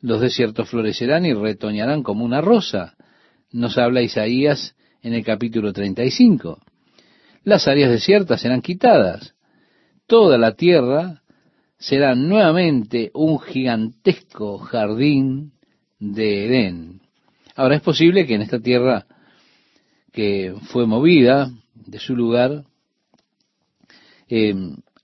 [0.00, 2.94] Los desiertos florecerán y retoñarán como una rosa.
[3.50, 6.60] Nos habla Isaías en el capítulo 35.
[7.42, 9.34] Las áreas desiertas serán quitadas.
[10.06, 11.22] Toda la tierra
[11.78, 15.52] será nuevamente un gigantesco jardín
[15.98, 17.05] de Edén.
[17.56, 19.06] Ahora es posible que en esta tierra
[20.12, 22.64] que fue movida de su lugar,
[24.28, 24.54] eh,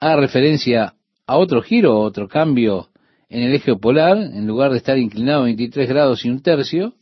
[0.01, 0.95] haga referencia
[1.27, 2.89] a otro giro, otro cambio
[3.29, 6.95] en el eje polar, en lugar de estar inclinado 23 grados y un tercio,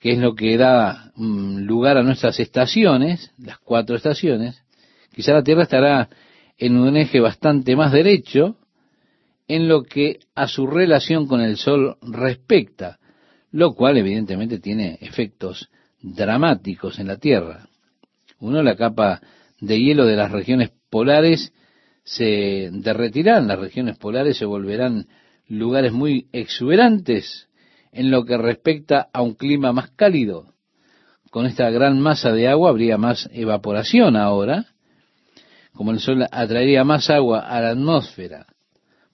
[0.00, 4.62] que es lo que da mm, lugar a nuestras estaciones, las cuatro estaciones,
[5.14, 6.08] quizá la Tierra estará
[6.58, 8.56] en un eje bastante más derecho
[9.46, 12.99] en lo que a su relación con el Sol respecta,
[13.52, 15.68] lo cual evidentemente tiene efectos
[16.00, 17.68] dramáticos en la Tierra.
[18.38, 19.20] Uno, la capa
[19.60, 21.52] de hielo de las regiones polares
[22.04, 25.06] se derretirán, las regiones polares se volverán
[25.48, 27.48] lugares muy exuberantes
[27.92, 30.54] en lo que respecta a un clima más cálido.
[31.30, 34.66] Con esta gran masa de agua habría más evaporación ahora,
[35.72, 38.46] como el sol atraería más agua a la atmósfera.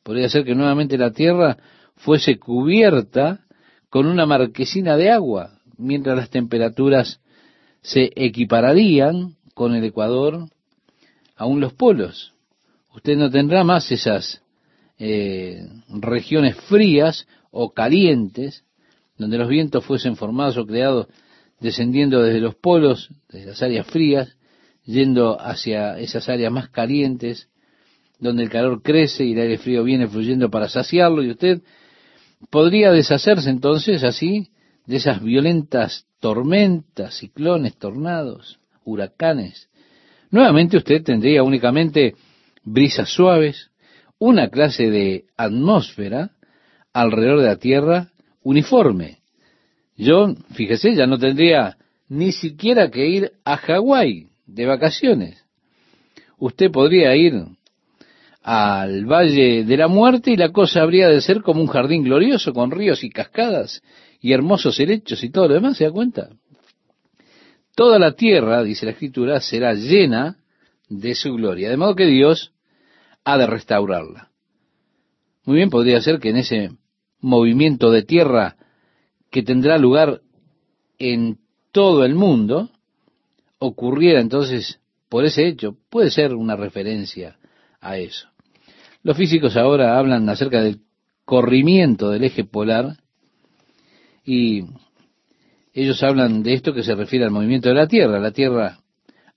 [0.02, 1.56] Podría ser que nuevamente la Tierra
[1.96, 3.45] fuese cubierta
[3.96, 7.18] con una marquesina de agua, mientras las temperaturas
[7.80, 10.50] se equipararían con el Ecuador,
[11.34, 12.34] aún los polos.
[12.94, 14.42] Usted no tendrá más esas
[14.98, 18.64] eh, regiones frías o calientes,
[19.16, 21.06] donde los vientos fuesen formados o creados
[21.58, 24.36] descendiendo desde los polos, desde las áreas frías,
[24.84, 27.48] yendo hacia esas áreas más calientes,
[28.18, 31.62] donde el calor crece y el aire frío viene fluyendo para saciarlo, y usted
[32.50, 34.48] podría deshacerse entonces así
[34.86, 39.68] de esas violentas tormentas, ciclones, tornados, huracanes.
[40.30, 42.14] Nuevamente usted tendría únicamente
[42.64, 43.70] brisas suaves,
[44.18, 46.30] una clase de atmósfera
[46.92, 48.10] alrededor de la Tierra
[48.42, 49.18] uniforme.
[49.96, 51.76] Yo, fíjese, ya no tendría
[52.08, 55.44] ni siquiera que ir a Hawái de vacaciones.
[56.38, 57.34] Usted podría ir
[58.48, 62.52] al Valle de la Muerte y la cosa habría de ser como un jardín glorioso
[62.52, 63.82] con ríos y cascadas
[64.20, 66.28] y hermosos helechos y todo lo demás, ¿se da cuenta?
[67.74, 70.36] Toda la tierra, dice la Escritura, será llena
[70.88, 72.52] de su gloria, de modo que Dios
[73.24, 74.30] ha de restaurarla.
[75.44, 76.70] Muy bien, podría ser que en ese
[77.20, 78.54] movimiento de tierra
[79.28, 80.20] que tendrá lugar
[81.00, 81.38] en
[81.72, 82.70] todo el mundo,
[83.58, 84.78] ocurriera entonces
[85.08, 87.38] por ese hecho, puede ser una referencia
[87.80, 88.28] a eso.
[89.06, 90.80] Los físicos ahora hablan acerca del
[91.24, 92.96] corrimiento del eje polar
[94.24, 94.64] y
[95.72, 98.18] ellos hablan de esto que se refiere al movimiento de la Tierra.
[98.18, 98.80] La Tierra,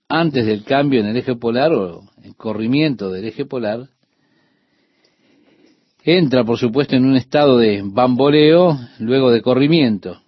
[0.08, 3.86] antes del cambio en el eje polar o el corrimiento del eje polar,
[6.02, 10.20] entra, por supuesto, en un estado de bamboleo luego de corrimiento.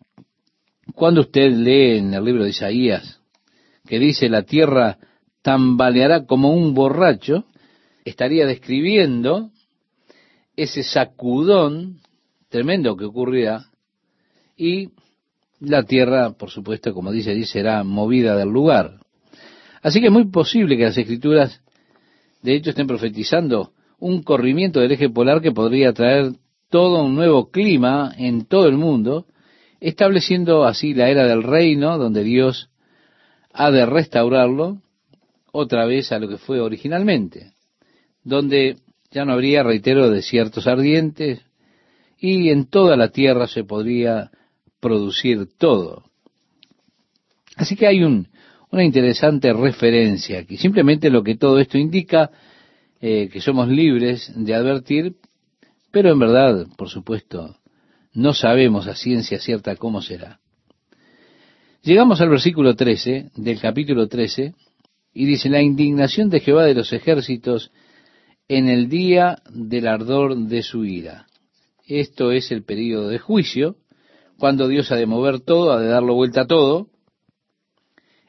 [0.95, 3.21] Cuando usted lee en el libro de Isaías
[3.89, 4.99] que dice la tierra
[5.43, 7.45] tambaleará como un borracho,
[8.05, 9.51] estaría describiendo
[10.57, 12.01] ese sacudón
[12.49, 13.67] tremendo que ocurrirá
[14.57, 14.91] y
[15.61, 18.99] la tierra, por supuesto, como dice allí, será movida del lugar.
[19.81, 21.61] Así que es muy posible que las escrituras,
[22.43, 26.33] de hecho, estén profetizando un corrimiento del eje polar que podría traer
[26.69, 29.27] todo un nuevo clima en todo el mundo,
[29.81, 32.71] estableciendo así la era del reino, donde Dios
[33.53, 34.81] ha de restaurarlo
[35.53, 37.53] otra vez a lo que fue originalmente,
[38.25, 38.77] donde
[39.11, 41.45] ya no habría, reitero, desiertos ardientes,
[42.19, 44.31] y en toda la tierra se podría
[44.81, 46.05] producir todo.
[47.57, 48.29] Así que hay un,
[48.71, 50.57] una interesante referencia aquí.
[50.57, 52.31] Simplemente lo que todo esto indica,
[53.01, 55.17] eh, que somos libres de advertir,
[55.91, 57.57] pero en verdad, por supuesto,
[58.15, 60.41] no sabemos a ciencia cierta cómo será.
[61.83, 64.55] Llegamos al versículo 13 del capítulo 13
[65.13, 67.73] y dice, la indignación de Jehová de los ejércitos
[68.49, 71.27] en el día del ardor de su ira.
[71.87, 73.77] Esto es el periodo de juicio
[74.39, 76.89] cuando Dios ha de mover todo, ha de darlo vuelta a todo.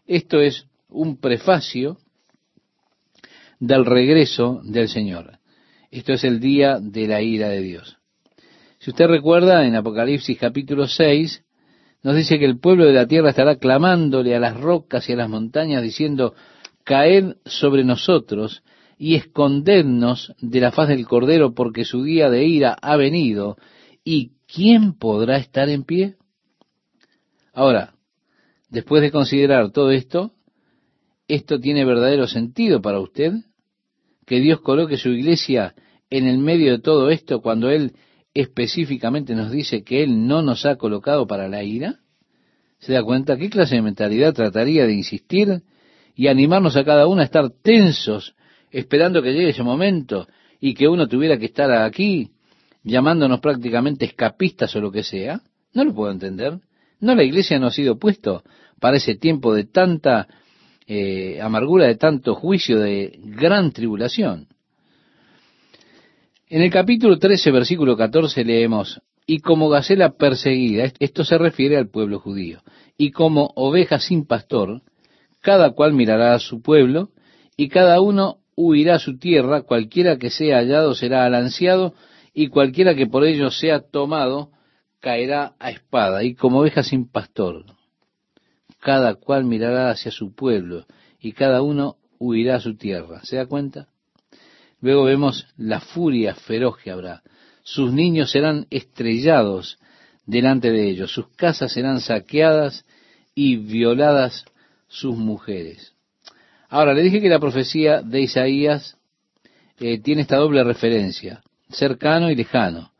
[0.05, 1.97] Esto es un prefacio
[3.59, 5.39] del regreso del Señor.
[5.91, 7.97] Esto es el día de la ira de Dios.
[8.79, 11.43] Si usted recuerda, en Apocalipsis capítulo 6,
[12.03, 15.15] nos dice que el pueblo de la tierra estará clamándole a las rocas y a
[15.15, 16.35] las montañas, diciendo,
[16.83, 18.61] caed sobre nosotros
[18.97, 23.57] y escondednos de la faz del Cordero, porque su día de ira ha venido,
[24.03, 26.15] y ¿quién podrá estar en pie?
[27.53, 27.93] Ahora,
[28.69, 30.33] después de considerar todo esto,
[31.27, 33.33] ¿esto tiene verdadero sentido para usted?
[34.25, 35.75] Que Dios coloque su iglesia
[36.09, 37.93] en el medio de todo esto cuando Él
[38.33, 41.99] específicamente nos dice que Él no nos ha colocado para la ira?
[42.79, 45.63] ¿Se da cuenta qué clase de mentalidad trataría de insistir
[46.15, 48.35] y animarnos a cada uno a estar tensos,
[48.73, 50.27] esperando que llegue ese momento
[50.59, 52.31] y que uno tuviera que estar aquí
[52.83, 55.41] llamándonos prácticamente escapistas o lo que sea,
[55.73, 56.59] No lo puedo entender.
[56.99, 58.43] No, la iglesia no ha sido puesto
[58.79, 60.27] para ese tiempo de tanta
[60.85, 64.47] eh, amargura, de tanto juicio, de gran tribulación.
[66.47, 71.89] En el capítulo 13, versículo 14 leemos, y como gacela perseguida, esto se refiere al
[71.89, 72.61] pueblo judío,
[72.97, 74.81] y como oveja sin pastor,
[75.41, 77.09] cada cual mirará a su pueblo,
[77.57, 81.93] y cada uno huirá a su tierra, cualquiera que sea hallado será alanceado,
[82.33, 84.49] y cualquiera que por ello sea tomado
[84.99, 87.65] caerá a espada, y como oveja sin pastor.
[88.79, 90.85] Cada cual mirará hacia su pueblo,
[91.19, 93.23] y cada uno huirá a su tierra.
[93.23, 93.87] ¿Se da cuenta?
[94.81, 97.21] Luego vemos la furia feroz que habrá.
[97.63, 99.77] Sus niños serán estrellados
[100.25, 102.85] delante de ellos, sus casas serán saqueadas
[103.35, 104.45] y violadas
[104.87, 105.92] sus mujeres.
[106.73, 108.97] Ahora, le dije que la profecía de Isaías
[109.79, 112.93] eh, tiene esta doble referencia, cercano y lejano.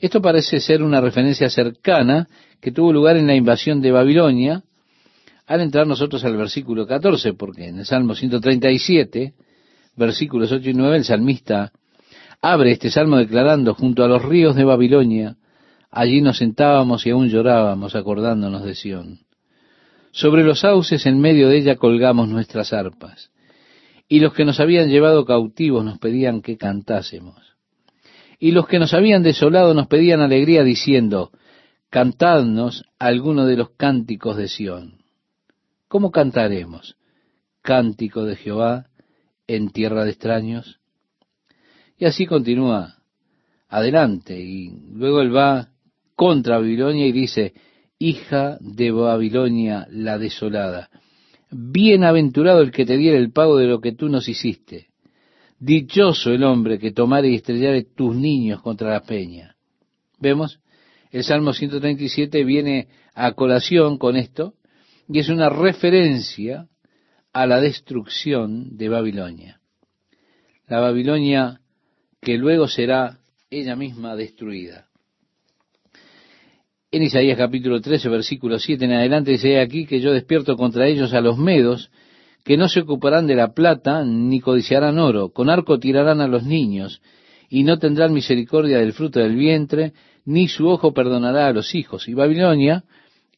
[0.00, 2.26] Esto parece ser una referencia cercana
[2.60, 4.64] que tuvo lugar en la invasión de Babilonia,
[5.46, 9.32] al entrar nosotros al versículo 14, porque en el Salmo 137,
[9.94, 11.70] versículos 8 y 9, el salmista
[12.42, 15.36] abre este salmo declarando, junto a los ríos de Babilonia,
[15.88, 19.20] allí nos sentábamos y aún llorábamos acordándonos de Sión.
[20.14, 23.32] Sobre los sauces en medio de ella colgamos nuestras arpas,
[24.06, 27.56] y los que nos habían llevado cautivos nos pedían que cantásemos.
[28.38, 31.32] Y los que nos habían desolado nos pedían alegría diciendo,
[31.90, 35.02] cantadnos alguno de los cánticos de Sión.
[35.88, 36.96] ¿Cómo cantaremos?
[37.60, 38.86] Cántico de Jehová
[39.48, 40.78] en tierra de extraños.
[41.98, 42.98] Y así continúa
[43.68, 44.38] adelante.
[44.38, 45.70] Y luego él va
[46.14, 47.52] contra Babilonia y dice,
[48.04, 50.90] hija de Babilonia la desolada,
[51.50, 54.88] bienaventurado el que te diera el pago de lo que tú nos hiciste.
[55.58, 59.56] Dichoso el hombre que tomare y estrellare tus niños contra la peña.
[60.18, 60.60] ¿Vemos?
[61.10, 64.54] El Salmo 137 viene a colación con esto
[65.08, 66.66] y es una referencia
[67.32, 69.60] a la destrucción de Babilonia.
[70.66, 71.60] La Babilonia
[72.20, 73.18] que luego será
[73.50, 74.88] ella misma destruida.
[76.94, 81.12] En Isaías capítulo 13, versículo 7 en adelante dice aquí que yo despierto contra ellos
[81.12, 81.90] a los medos,
[82.44, 86.44] que no se ocuparán de la plata, ni codiciarán oro, con arco tirarán a los
[86.44, 87.02] niños,
[87.48, 89.92] y no tendrán misericordia del fruto del vientre,
[90.24, 92.06] ni su ojo perdonará a los hijos.
[92.06, 92.84] Y Babilonia,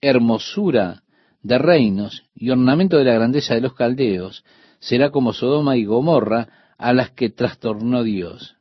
[0.02, 1.02] hermosura
[1.42, 4.44] de reinos y ornamento de la grandeza de los caldeos,
[4.80, 8.54] será como Sodoma y Gomorra a las que trastornó Dios.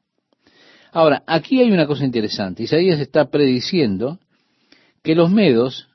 [0.93, 2.63] Ahora, aquí hay una cosa interesante.
[2.63, 4.19] Isaías está prediciendo
[5.06, 5.88] que los medos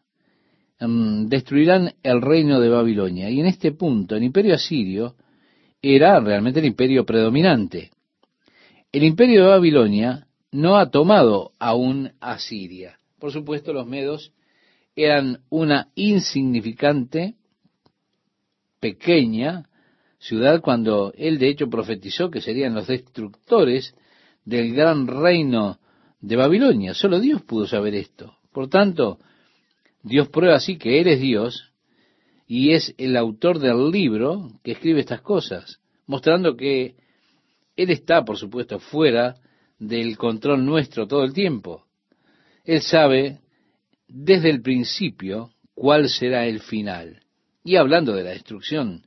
[0.79, 3.29] mm, destruirán el reino de Babilonia.
[3.29, 5.17] Y en este punto, el imperio asirio
[5.83, 7.91] era realmente el imperio predominante.
[8.93, 12.99] El imperio de Babilonia no ha tomado aún a Siria.
[13.19, 14.33] Por supuesto, los medos
[14.95, 17.35] eran una insignificante,
[18.79, 19.69] pequeña
[20.21, 23.95] ciudad cuando él de hecho profetizó que serían los destructores
[24.45, 25.81] del gran reino
[26.21, 26.95] de Babilonia.
[26.95, 28.40] Solo Dios pudo saber esto.
[28.53, 29.19] Por tanto,
[30.03, 31.73] Dios prueba así que Él es Dios
[32.47, 36.97] y es el autor del libro que escribe estas cosas, mostrando que
[37.77, 39.37] Él está, por supuesto, fuera
[39.79, 41.85] del control nuestro todo el tiempo.
[42.65, 43.41] Él sabe
[44.09, 47.23] desde el principio cuál será el final.
[47.65, 49.05] Y hablando de la destrucción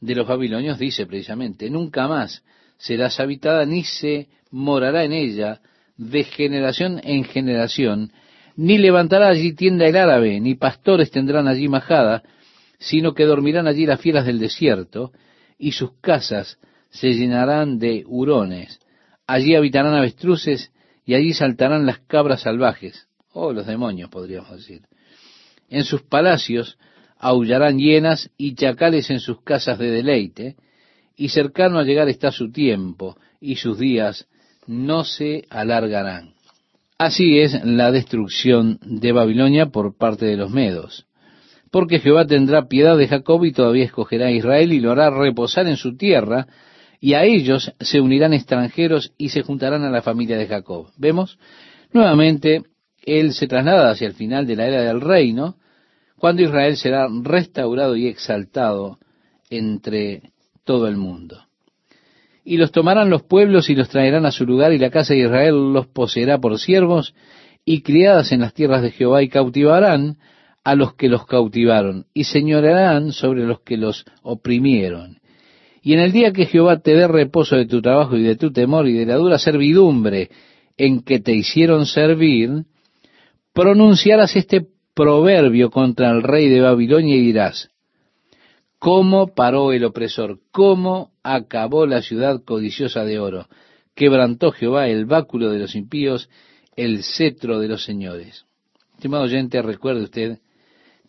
[0.00, 2.42] de los babilonios, dice precisamente, nunca más
[2.78, 5.60] serás habitada ni se morará en ella
[5.96, 8.12] de generación en generación,
[8.56, 12.22] ni levantará allí tienda el árabe, ni pastores tendrán allí majada,
[12.78, 15.12] sino que dormirán allí las fieras del desierto,
[15.58, 16.58] y sus casas
[16.90, 18.80] se llenarán de hurones.
[19.26, 20.72] Allí habitarán avestruces,
[21.04, 24.82] y allí saltarán las cabras salvajes o los demonios podríamos decir.
[25.68, 26.78] En sus palacios
[27.18, 30.56] aullarán hienas y chacales en sus casas de deleite,
[31.16, 34.26] y cercano a llegar está su tiempo, y sus días
[34.66, 36.35] no se alargarán.
[36.98, 41.06] Así es la destrucción de Babilonia por parte de los medos.
[41.70, 45.66] Porque Jehová tendrá piedad de Jacob y todavía escogerá a Israel y lo hará reposar
[45.66, 46.46] en su tierra,
[46.98, 50.88] y a ellos se unirán extranjeros y se juntarán a la familia de Jacob.
[50.96, 51.38] ¿Vemos?
[51.92, 52.62] Nuevamente
[53.02, 55.56] él se traslada hacia el final de la era del reino,
[56.16, 58.98] cuando Israel será restaurado y exaltado
[59.50, 60.32] entre
[60.64, 61.45] todo el mundo.
[62.48, 65.20] Y los tomarán los pueblos y los traerán a su lugar, y la casa de
[65.20, 67.12] Israel los poseerá por siervos
[67.64, 70.18] y criadas en las tierras de Jehová, y cautivarán
[70.62, 75.18] a los que los cautivaron, y señorarán sobre los que los oprimieron.
[75.82, 78.52] Y en el día que Jehová te dé reposo de tu trabajo y de tu
[78.52, 80.30] temor y de la dura servidumbre
[80.76, 82.64] en que te hicieron servir,
[83.52, 87.70] pronunciarás este proverbio contra el rey de Babilonia y dirás,
[88.78, 90.40] ¿cómo paró el opresor?
[90.52, 93.48] ¿Cómo acabó la ciudad codiciosa de oro?
[93.94, 96.28] Quebrantó Jehová el báculo de los impíos,
[96.76, 98.46] el cetro de los señores.
[98.94, 100.38] Estimado oyente, recuerde usted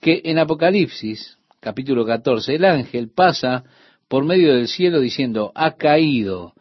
[0.01, 3.63] que en Apocalipsis, capítulo 14, el ángel pasa
[4.07, 6.53] por medio del cielo diciendo, ha caído,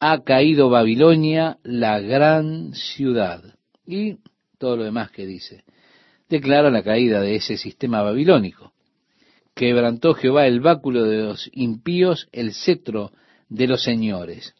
[0.00, 3.42] ha caído Babilonia, la gran ciudad.
[3.86, 4.18] Y
[4.58, 5.64] todo lo demás que dice.
[6.28, 8.73] Declara la caída de ese sistema babilónico.
[9.54, 13.12] Quebrantó Jehová el báculo de los impíos, el cetro
[13.48, 14.54] de los señores.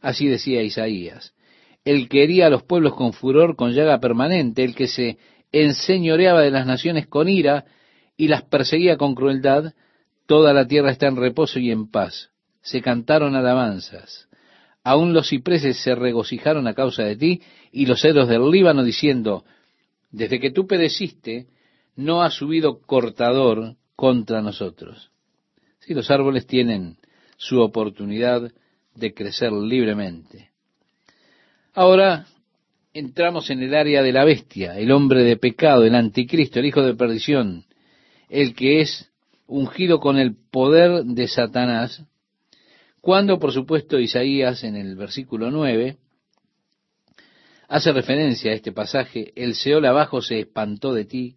[0.00, 1.34] Así decía Isaías.
[1.84, 5.18] El que hería a los pueblos con furor, con llaga permanente, el que se
[5.52, 7.64] enseñoreaba de las naciones con ira
[8.16, 9.74] y las perseguía con crueldad,
[10.26, 12.30] toda la tierra está en reposo y en paz.
[12.62, 14.28] Se cantaron alabanzas.
[14.82, 19.44] Aún los cipreses se regocijaron a causa de ti y los cedros del Líbano diciendo,
[20.10, 21.46] desde que tú pereciste,
[21.96, 25.10] no ha subido cortador contra nosotros.
[25.80, 26.98] Si los árboles tienen
[27.36, 28.52] su oportunidad
[28.94, 30.50] de crecer libremente.
[31.74, 32.26] Ahora
[32.92, 36.82] entramos en el área de la bestia, el hombre de pecado, el anticristo, el hijo
[36.82, 37.64] de perdición,
[38.28, 39.10] el que es
[39.46, 42.02] ungido con el poder de Satanás,
[43.00, 45.96] cuando por supuesto Isaías en el versículo 9
[47.68, 51.36] hace referencia a este pasaje, el Seol abajo se espantó de ti,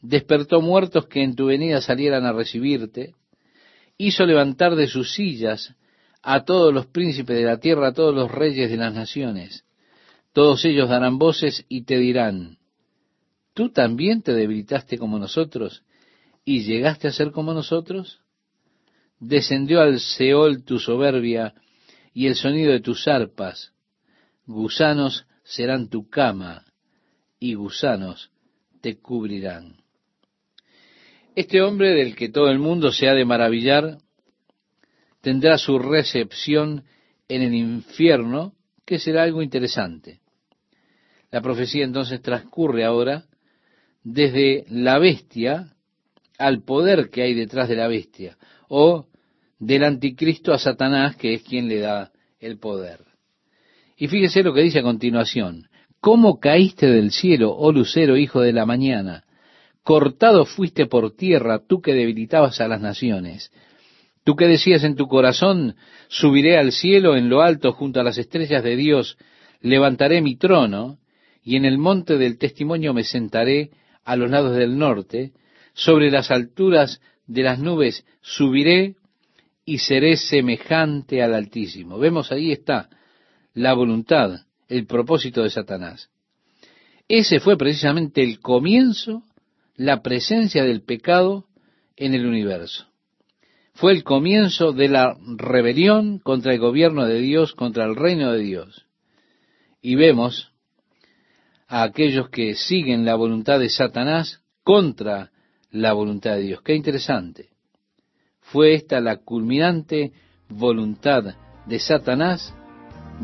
[0.00, 3.14] despertó muertos que en tu venida salieran a recibirte,
[3.98, 5.74] hizo levantar de sus sillas
[6.22, 9.64] a todos los príncipes de la tierra, a todos los reyes de las naciones.
[10.32, 12.58] Todos ellos darán voces y te dirán,
[13.54, 15.82] ¿tú también te debilitaste como nosotros
[16.44, 18.20] y llegaste a ser como nosotros?
[19.18, 21.54] Descendió al Seol tu soberbia
[22.14, 23.72] y el sonido de tus arpas.
[24.46, 26.64] Gusanos serán tu cama
[27.38, 28.30] y gusanos
[28.80, 29.76] te cubrirán.
[31.36, 33.98] Este hombre del que todo el mundo se ha de maravillar
[35.20, 36.84] tendrá su recepción
[37.28, 38.54] en el infierno,
[38.84, 40.20] que será algo interesante.
[41.30, 43.26] La profecía entonces transcurre ahora
[44.02, 45.74] desde la bestia
[46.38, 48.36] al poder que hay detrás de la bestia,
[48.68, 49.06] o
[49.58, 52.10] del anticristo a Satanás, que es quien le da
[52.40, 53.04] el poder.
[53.96, 55.68] Y fíjese lo que dice a continuación.
[56.00, 59.24] ¿Cómo caíste del cielo, oh lucero, hijo de la mañana?
[59.82, 63.50] Cortado fuiste por tierra, tú que debilitabas a las naciones.
[64.24, 65.76] Tú que decías en tu corazón,
[66.08, 69.16] subiré al cielo en lo alto junto a las estrellas de Dios,
[69.60, 70.98] levantaré mi trono,
[71.42, 73.70] y en el monte del testimonio me sentaré
[74.04, 75.32] a los lados del norte,
[75.72, 78.96] sobre las alturas de las nubes subiré
[79.64, 81.98] y seré semejante al Altísimo.
[81.98, 82.88] Vemos ahí está
[83.54, 86.10] la voluntad, el propósito de Satanás.
[87.08, 89.24] Ese fue precisamente el comienzo,
[89.80, 91.46] la presencia del pecado
[91.96, 92.84] en el universo
[93.72, 98.40] fue el comienzo de la rebelión contra el gobierno de Dios, contra el reino de
[98.40, 98.84] Dios.
[99.80, 100.52] Y vemos
[101.66, 105.30] a aquellos que siguen la voluntad de Satanás contra
[105.70, 106.60] la voluntad de Dios.
[106.60, 107.48] Qué interesante.
[108.40, 110.12] Fue esta la culminante
[110.50, 112.54] voluntad de Satanás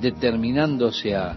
[0.01, 1.37] determinándose a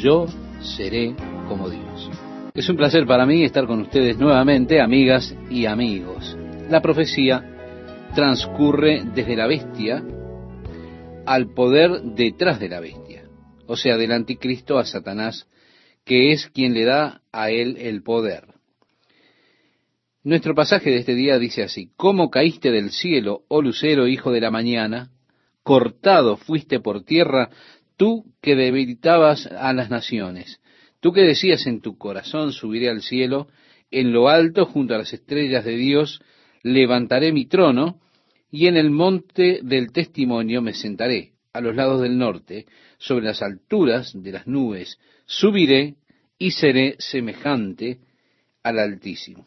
[0.00, 0.26] yo
[0.60, 1.16] seré
[1.48, 2.27] como Dios.
[2.58, 6.36] Es un placer para mí estar con ustedes nuevamente, amigas y amigos.
[6.68, 7.44] La profecía
[8.16, 10.02] transcurre desde la bestia
[11.24, 13.28] al poder detrás de la bestia,
[13.68, 15.46] o sea, del anticristo a Satanás,
[16.04, 18.48] que es quien le da a él el poder.
[20.24, 24.40] Nuestro pasaje de este día dice así, ¿cómo caíste del cielo, oh lucero, hijo de
[24.40, 25.12] la mañana?
[25.62, 27.50] Cortado fuiste por tierra,
[27.96, 30.60] tú que debilitabas a las naciones,
[31.00, 33.48] tú que decías en tu corazón, subiré al cielo,
[33.90, 36.20] en lo alto, junto a las estrellas de Dios,
[36.62, 38.00] levantaré mi trono,
[38.50, 42.66] y en el monte del testimonio me sentaré, a los lados del norte,
[42.98, 45.96] sobre las alturas de las nubes, subiré
[46.38, 47.98] y seré semejante
[48.62, 49.46] al Altísimo.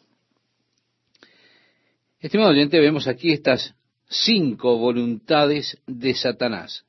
[2.20, 3.74] Estimado oyente, vemos aquí estas
[4.08, 6.84] cinco voluntades de Satanás.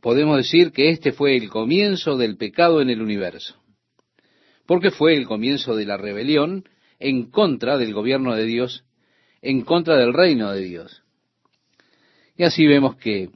[0.00, 3.56] Podemos decir que este fue el comienzo del pecado en el universo,
[4.66, 6.64] porque fue el comienzo de la rebelión
[6.98, 8.84] en contra del gobierno de Dios
[9.42, 11.02] en contra del reino de Dios.
[12.36, 13.30] Y así vemos que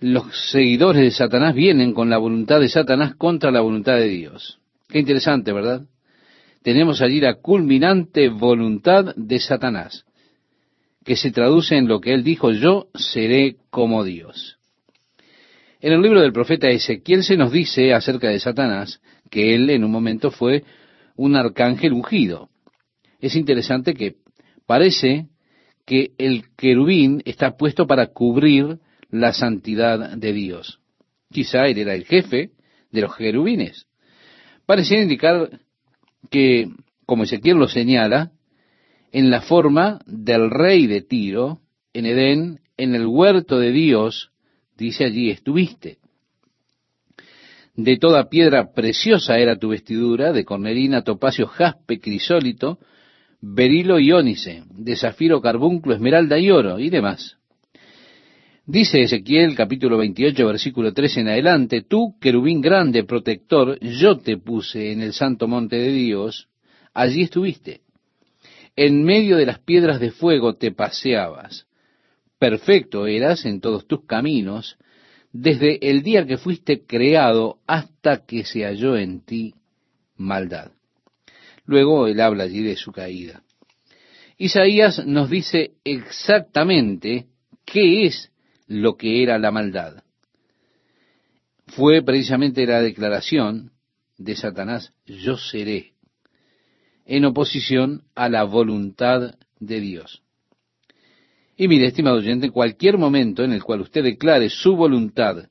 [0.00, 4.58] los seguidores de Satanás vienen con la voluntad de Satanás contra la voluntad de Dios.
[4.88, 5.86] Qué interesante, ¿verdad?
[6.62, 10.04] Tenemos allí la culminante voluntad de Satanás,
[11.04, 14.58] que se traduce en lo que él dijo, yo seré como Dios.
[15.84, 19.84] En el libro del profeta Ezequiel se nos dice acerca de Satanás que él en
[19.84, 20.64] un momento fue
[21.14, 22.48] un arcángel ungido.
[23.20, 24.14] Es interesante que
[24.64, 25.26] parece
[25.84, 28.78] que el querubín está puesto para cubrir
[29.10, 30.80] la santidad de Dios.
[31.30, 32.52] Quizá él era el jefe
[32.90, 33.86] de los querubines.
[34.64, 35.60] Parecía indicar
[36.30, 36.66] que,
[37.04, 38.32] como Ezequiel lo señala,
[39.12, 41.60] en la forma del rey de Tiro,
[41.92, 44.30] en Edén, en el huerto de Dios,
[44.76, 45.98] dice allí estuviste.
[47.76, 52.78] De toda piedra preciosa era tu vestidura, de cornerina, topacio, jaspe, crisólito,
[53.40, 57.36] berilo y ónice, de zafiro, carbunclo, esmeralda y oro, y demás.
[58.66, 64.92] Dice Ezequiel capítulo 28 versículo 3 en adelante, tú, querubín grande, protector, yo te puse
[64.92, 66.48] en el santo monte de Dios,
[66.94, 67.82] allí estuviste.
[68.74, 71.66] En medio de las piedras de fuego te paseabas.
[72.38, 74.76] Perfecto eras en todos tus caminos,
[75.32, 79.54] desde el día que fuiste creado hasta que se halló en ti
[80.16, 80.72] maldad.
[81.64, 83.42] Luego él habla allí de su caída.
[84.36, 87.26] Isaías nos dice exactamente
[87.64, 88.30] qué es
[88.66, 90.02] lo que era la maldad.
[91.68, 93.72] Fue precisamente la declaración
[94.18, 95.94] de Satanás, yo seré
[97.06, 100.23] en oposición a la voluntad de Dios.
[101.56, 105.48] Y mire, estimado oyente, en cualquier momento en el cual usted declare su voluntad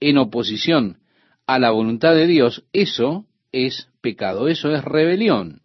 [0.00, 0.98] en oposición
[1.46, 5.62] a la voluntad de Dios, eso es pecado, eso es rebelión,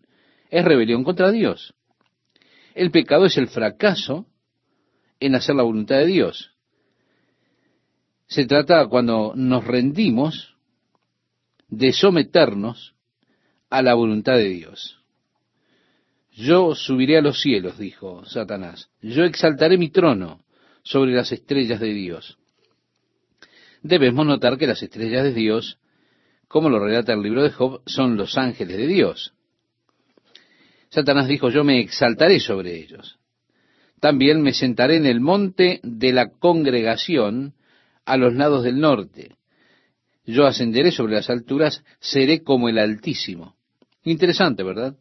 [0.50, 1.74] es rebelión contra Dios.
[2.76, 4.28] El pecado es el fracaso
[5.20, 6.52] en hacer la voluntad de Dios.
[8.28, 10.56] Se trata cuando nos rendimos
[11.68, 12.96] de someternos
[13.70, 15.01] a la voluntad de Dios.
[16.42, 18.90] Yo subiré a los cielos, dijo Satanás.
[19.02, 20.44] Yo exaltaré mi trono
[20.82, 22.40] sobre las estrellas de Dios.
[23.84, 25.78] Debemos notar que las estrellas de Dios,
[26.48, 29.34] como lo relata el libro de Job, son los ángeles de Dios.
[30.90, 33.20] Satanás dijo, yo me exaltaré sobre ellos.
[34.00, 37.54] También me sentaré en el monte de la congregación
[38.04, 39.36] a los lados del norte.
[40.26, 43.56] Yo ascenderé sobre las alturas, seré como el Altísimo.
[44.04, 44.96] Interesante, ¿verdad?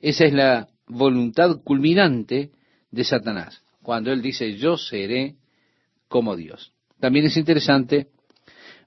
[0.00, 2.50] Esa es la voluntad culminante
[2.90, 5.36] de Satanás, cuando él dice, yo seré
[6.08, 6.72] como Dios.
[7.00, 8.08] También es interesante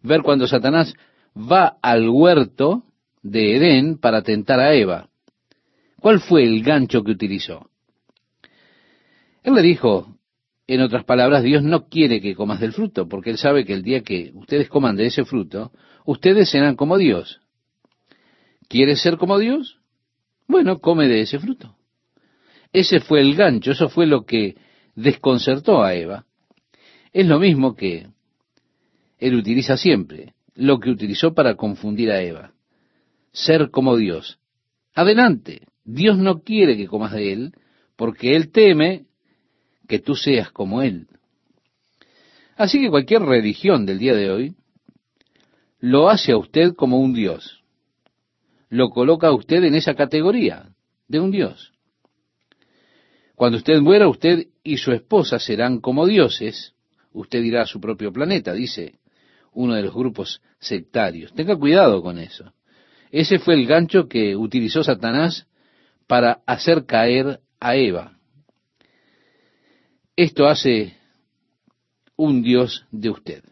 [0.01, 0.93] ver cuando Satanás
[1.36, 2.84] va al huerto
[3.22, 5.09] de Edén para tentar a Eva.
[5.99, 7.70] ¿Cuál fue el gancho que utilizó?
[9.43, 10.18] Él le dijo,
[10.68, 13.84] en otras palabras, Dios no quiere que comas del fruto, porque Él sabe que el
[13.84, 15.72] día que ustedes coman de ese fruto,
[16.05, 17.41] ustedes serán como Dios.
[18.68, 19.80] ¿Quieres ser como Dios?
[20.47, 21.75] Bueno, come de ese fruto.
[22.73, 24.55] Ese fue el gancho, eso fue lo que
[24.95, 26.25] desconcertó a Eva.
[27.13, 28.07] Es lo mismo que
[29.17, 32.53] él utiliza siempre, lo que utilizó para confundir a Eva.
[33.33, 34.39] Ser como Dios.
[34.93, 37.51] Adelante, Dios no quiere que comas de él,
[37.95, 39.05] porque él teme
[39.87, 41.07] que tú seas como él.
[42.55, 44.55] Así que cualquier religión del día de hoy
[45.79, 47.61] lo hace a usted como un Dios
[48.72, 50.69] lo coloca usted en esa categoría
[51.09, 51.74] de un Dios.
[53.36, 56.74] Cuando usted muera, usted y su esposa serán como dioses.
[57.11, 58.99] Usted irá a su propio planeta, dice
[59.51, 61.34] uno de los grupos sectarios.
[61.34, 62.53] Tenga cuidado con eso.
[63.11, 65.47] Ese fue el gancho que utilizó Satanás
[66.07, 68.17] para hacer caer a Eva.
[70.15, 70.95] Esto hace
[72.15, 73.43] un Dios de usted.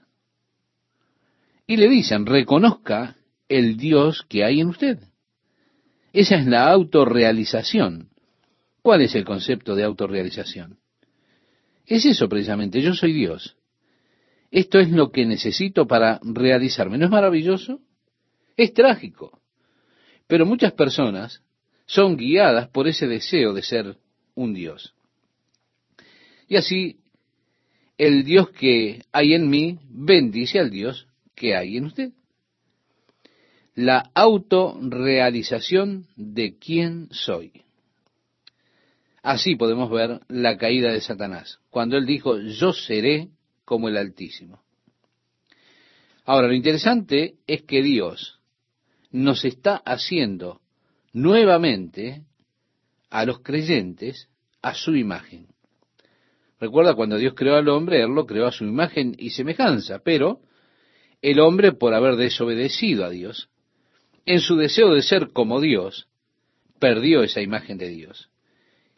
[1.67, 3.17] Y le dicen, reconozca
[3.49, 5.08] el Dios que hay en usted.
[6.13, 8.09] Esa es la autorrealización.
[8.81, 10.79] ¿Cuál es el concepto de autorrealización?
[11.85, 13.57] Es eso precisamente, yo soy Dios.
[14.51, 16.97] Esto es lo que necesito para realizarme.
[16.97, 17.81] ¿No es maravilloso?
[18.57, 19.41] Es trágico.
[20.27, 21.43] Pero muchas personas
[21.85, 23.97] son guiadas por ese deseo de ser
[24.35, 24.93] un Dios.
[26.47, 26.99] Y así,
[27.97, 32.11] el Dios que hay en mí bendice al Dios que hay en usted
[33.79, 37.63] la autorrealización de quién soy.
[39.23, 43.29] Así podemos ver la caída de Satanás, cuando él dijo, yo seré
[43.63, 44.61] como el Altísimo.
[46.25, 48.41] Ahora, lo interesante es que Dios
[49.11, 50.59] nos está haciendo
[51.13, 52.23] nuevamente
[53.09, 54.27] a los creyentes
[54.61, 55.47] a su imagen.
[56.59, 60.41] Recuerda cuando Dios creó al hombre, Él lo creó a su imagen y semejanza, pero
[61.21, 63.49] el hombre, por haber desobedecido a Dios,
[64.29, 66.07] en su deseo de ser como Dios,
[66.77, 68.29] perdió esa imagen de Dios.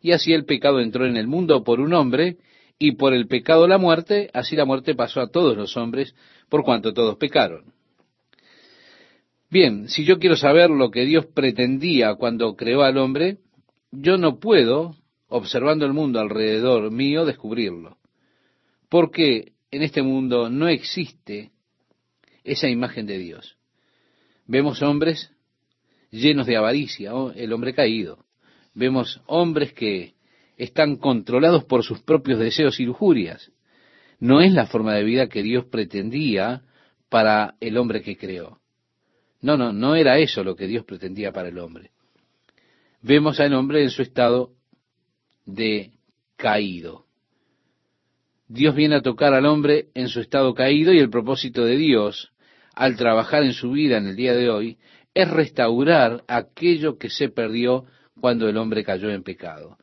[0.02, 2.36] Y así el pecado entró en el mundo por un hombre,
[2.78, 6.16] y por el pecado la muerte, así la muerte pasó a todos los hombres,
[6.50, 7.74] por cuanto todos pecaron.
[9.50, 13.38] Bien, si yo quiero saber lo que Dios pretendía cuando creó al hombre,
[13.90, 14.98] yo no puedo,
[15.30, 18.00] observando el mundo alrededor mío, descubrirlo.
[18.90, 21.52] Porque en este mundo no existe
[22.44, 23.56] esa imagen de Dios.
[24.48, 25.32] Vemos hombres
[26.12, 28.26] llenos de avaricia, el hombre caído.
[28.74, 30.14] Vemos hombres que
[30.58, 33.52] están controlados por sus propios deseos y lujurias.
[34.20, 36.62] No es la forma de vida que Dios pretendía
[37.10, 38.60] para el hombre que creó.
[39.42, 41.92] No, no, no era eso lo que Dios pretendía para el hombre.
[43.02, 44.52] Vemos al hombre en su estado
[45.46, 45.92] de
[46.36, 47.06] caído.
[48.48, 52.31] Dios viene a tocar al hombre en su estado caído y el propósito de Dios
[52.76, 54.78] al trabajar en su vida en el día de hoy
[55.14, 57.86] es restaurar aquello que se perdió
[58.20, 59.78] cuando el hombre cayó en pecado.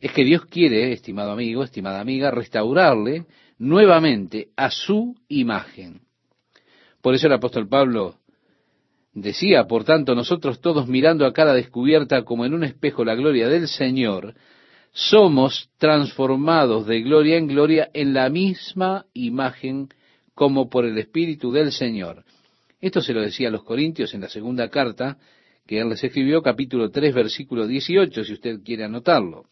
[0.00, 3.26] Es que Dios quiere, estimado amigo, estimada amiga, restaurarle
[3.58, 6.02] nuevamente a su imagen.
[7.02, 8.16] Por eso el apóstol Pablo
[9.12, 13.48] decía, por tanto, nosotros todos mirando a cara descubierta como en un espejo la gloria
[13.48, 14.34] del Señor,
[14.92, 19.88] somos transformados de gloria en gloria en la misma imagen
[20.38, 22.24] como por el Espíritu del Señor.
[22.80, 25.18] Esto se lo decía a los Corintios en la segunda carta
[25.66, 29.46] que él les escribió, capítulo 3, versículo 18, si usted quiere anotarlo.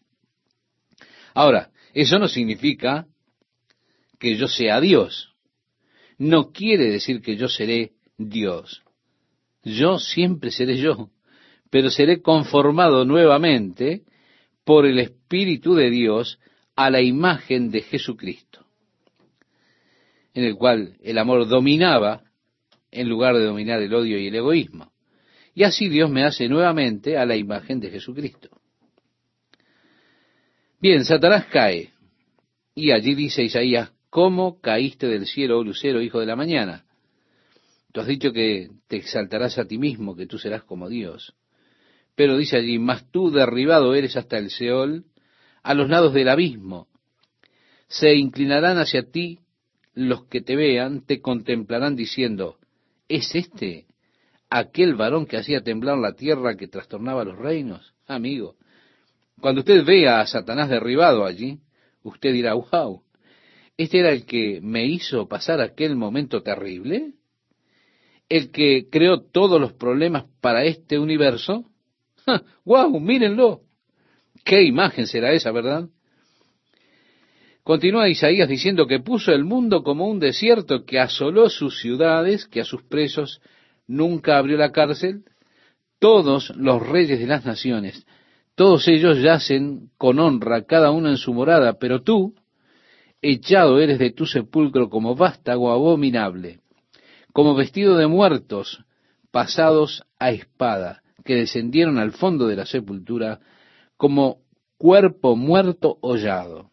[1.33, 3.05] Ahora, eso no significa
[4.17, 5.35] que yo sea Dios.
[6.17, 8.81] No quiere decir que yo seré Dios.
[9.65, 11.09] Yo siempre seré yo,
[11.69, 14.03] pero seré conformado nuevamente
[14.63, 16.39] por el Espíritu de Dios
[16.77, 18.66] a la imagen de Jesucristo,
[20.37, 22.21] en el cual el amor dominaba
[22.91, 24.91] en lugar de dominar el odio y el egoísmo.
[25.55, 28.49] Y así Dios me hace nuevamente a la imagen de Jesucristo.
[30.79, 31.91] Bien, Satanás cae.
[32.75, 36.85] Y allí dice Isaías, ¿cómo caíste del cielo, oh lucero, hijo de la mañana?
[37.91, 41.33] Tú has dicho que te exaltarás a ti mismo, que tú serás como Dios.
[42.13, 45.05] Pero dice allí, mas tú derribado eres hasta el Seol,
[45.63, 46.89] a los lados del abismo.
[47.87, 49.39] Se inclinarán hacia ti
[49.97, 52.57] los que te vean, te contemplarán diciendo,
[53.09, 53.87] ¿Es este
[54.47, 57.95] aquel varón que hacía temblar la tierra, que trastornaba los reinos?
[58.05, 58.57] Amigo,
[59.41, 61.61] cuando usted vea a Satanás derribado allí,
[62.03, 63.01] usted dirá, wow,
[63.75, 67.13] ¿este era el que me hizo pasar aquel momento terrible?
[68.29, 71.65] ¿El que creó todos los problemas para este universo?
[72.65, 72.99] ¡Wow!
[72.99, 73.61] Mírenlo.
[74.43, 75.89] ¿Qué imagen será esa, verdad?
[77.67, 82.61] Continúa Isaías diciendo que puso el mundo como un desierto, que asoló sus ciudades, que
[82.61, 83.41] a sus presos
[83.87, 85.25] nunca abrió la cárcel.
[85.99, 88.07] Todos los reyes de las naciones,
[88.55, 92.35] todos ellos yacen con honra, cada uno en su morada, pero tú,
[93.21, 96.61] echado eres de tu sepulcro como vástago abominable,
[97.33, 98.85] como vestido de muertos,
[99.29, 103.41] pasados a espada, que descendieron al fondo de la sepultura,
[103.97, 104.37] como
[104.77, 106.71] cuerpo muerto hollado.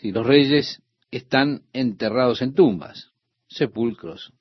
[0.00, 0.80] Si los reyes
[1.10, 3.10] están enterrados en tumbas,
[3.48, 4.32] sepulcros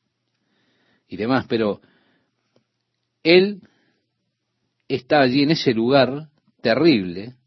[1.08, 1.82] y demás, pero
[3.24, 3.62] él
[4.88, 6.30] está allí en ese lugar
[6.62, 7.38] terrible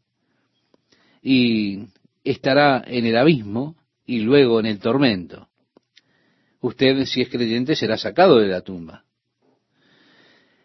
[1.21, 1.85] y
[2.25, 5.47] estará en el abismo y luego en el tormento.
[6.59, 9.05] Usted, si es creyente, será sacado de la tumba.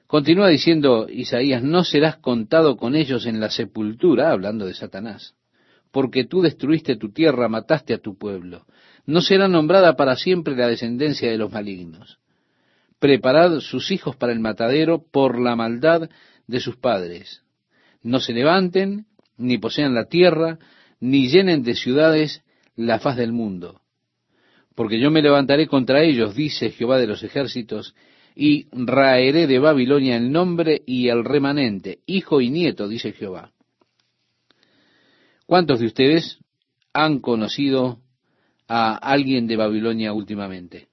[0.08, 5.36] Continúa diciendo Isaías, no serás contado con ellos en la sepultura, hablando de Satanás
[5.96, 8.66] porque tú destruiste tu tierra, mataste a tu pueblo.
[9.06, 12.18] No será nombrada para siempre la descendencia de los malignos.
[12.98, 16.10] Preparad sus hijos para el matadero por la maldad
[16.46, 17.44] de sus padres.
[18.02, 19.06] No se levanten,
[19.38, 20.58] ni posean la tierra,
[21.00, 22.42] ni llenen de ciudades
[22.74, 23.80] la faz del mundo.
[24.74, 27.94] Porque yo me levantaré contra ellos, dice Jehová de los ejércitos,
[28.34, 33.55] y raeré de Babilonia el nombre y el remanente, hijo y nieto, dice Jehová.
[35.46, 36.38] ¿Cuántos de ustedes
[36.92, 38.00] han conocido
[38.66, 40.88] a alguien de Babilonia últimamente?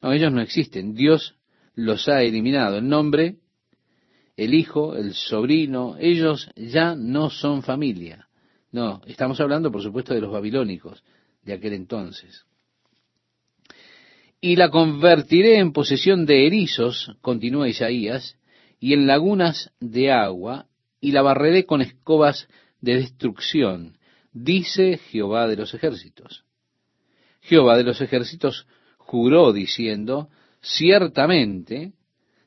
[0.00, 0.94] No, ellos no existen.
[0.94, 1.36] Dios
[1.74, 2.78] los ha eliminado.
[2.78, 3.36] El nombre,
[4.36, 8.26] el hijo, el sobrino, ellos ya no son familia.
[8.72, 11.02] No, estamos hablando, por supuesto, de los babilónicos
[11.42, 12.46] de aquel entonces.
[14.40, 18.38] Y la convertiré en posesión de erizos, continúa Isaías,
[18.78, 20.66] y en lagunas de agua,
[21.02, 22.48] y la barreré con escobas
[22.80, 23.98] de destrucción,
[24.32, 26.44] dice Jehová de los ejércitos.
[27.40, 28.66] Jehová de los ejércitos
[28.98, 30.28] juró diciendo,
[30.60, 31.92] ciertamente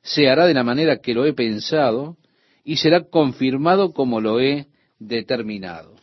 [0.01, 2.17] se hará de la manera que lo he pensado
[2.63, 4.67] y será confirmado como lo he
[4.99, 5.95] determinado.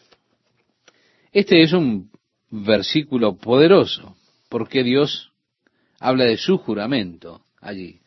[1.33, 2.11] Este es un
[2.51, 4.17] versículo poderoso,
[4.49, 5.33] porque Dios
[5.99, 7.43] habla de su juramento.
[7.61, 8.01] allí.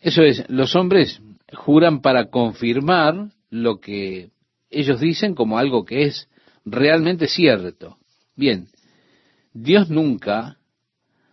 [0.00, 1.20] Eso es, los hombres
[1.52, 4.30] juran para confirmar lo que
[4.74, 6.28] ellos dicen como algo que es
[6.64, 7.98] realmente cierto.
[8.36, 8.68] Bien,
[9.52, 10.58] Dios nunca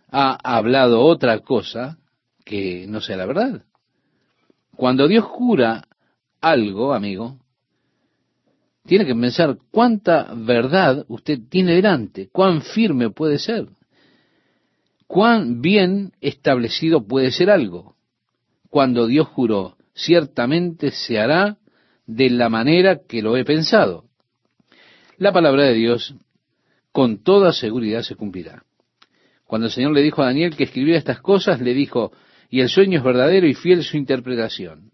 [0.08, 1.98] ha hablado otra cosa
[2.44, 3.64] que no sea la verdad.
[4.76, 5.86] Cuando Dios jura
[6.40, 7.38] algo, amigo,
[8.84, 13.68] tiene que pensar cuánta verdad usted tiene delante, cuán firme puede ser,
[15.06, 17.96] cuán bien establecido puede ser algo.
[18.70, 21.58] Cuando Dios juró, ciertamente se hará
[22.06, 24.04] de la manera que lo he pensado.
[25.18, 26.14] La palabra de Dios
[26.90, 28.64] con toda seguridad se cumplirá.
[29.44, 32.12] Cuando el Señor le dijo a Daniel que escribiera estas cosas, le dijo,
[32.48, 34.92] y el sueño es verdadero y fiel su interpretación.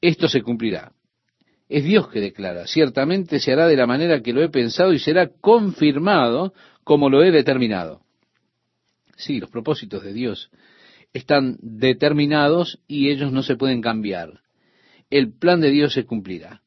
[0.00, 0.92] Esto se cumplirá.
[1.68, 4.98] Es Dios que declara, ciertamente se hará de la manera que lo he pensado y
[4.98, 6.52] será confirmado
[6.84, 8.02] como lo he determinado.
[9.16, 10.50] Sí, los propósitos de Dios
[11.14, 14.43] están determinados y ellos no se pueden cambiar.
[15.10, 16.62] El plan de Dios se cumplirá.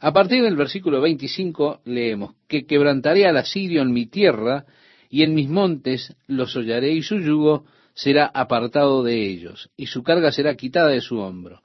[0.00, 4.64] A partir del versículo 25 leemos, que quebrantaré al asirio en mi tierra
[5.10, 7.64] y en mis montes los hollaré y su yugo
[7.94, 11.62] será apartado de ellos y su carga será quitada de su hombro.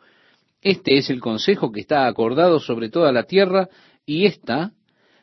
[0.62, 3.70] Este es el consejo que está acordado sobre toda la tierra
[4.06, 4.72] y esta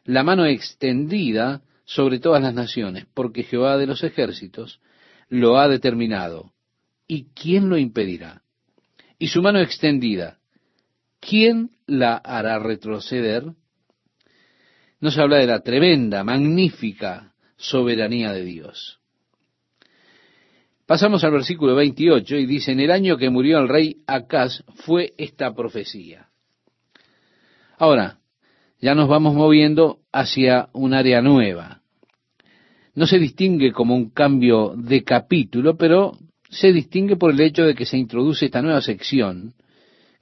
[0.04, 4.80] la mano extendida sobre todas las naciones, porque Jehová de los ejércitos
[5.28, 6.52] lo ha determinado.
[7.06, 8.42] ¿Y quién lo impedirá?
[9.18, 10.38] Y su mano extendida,
[11.20, 13.44] ¿quién la hará retroceder?
[15.00, 18.98] Nos habla de la tremenda, magnífica soberanía de Dios.
[20.86, 25.12] Pasamos al versículo 28 y dice, en el año que murió el rey Acaz fue
[25.18, 26.28] esta profecía.
[27.78, 28.18] Ahora,
[28.80, 31.82] ya nos vamos moviendo hacia un área nueva.
[32.94, 36.18] No se distingue como un cambio de capítulo, pero
[36.48, 39.54] se distingue por el hecho de que se introduce esta nueva sección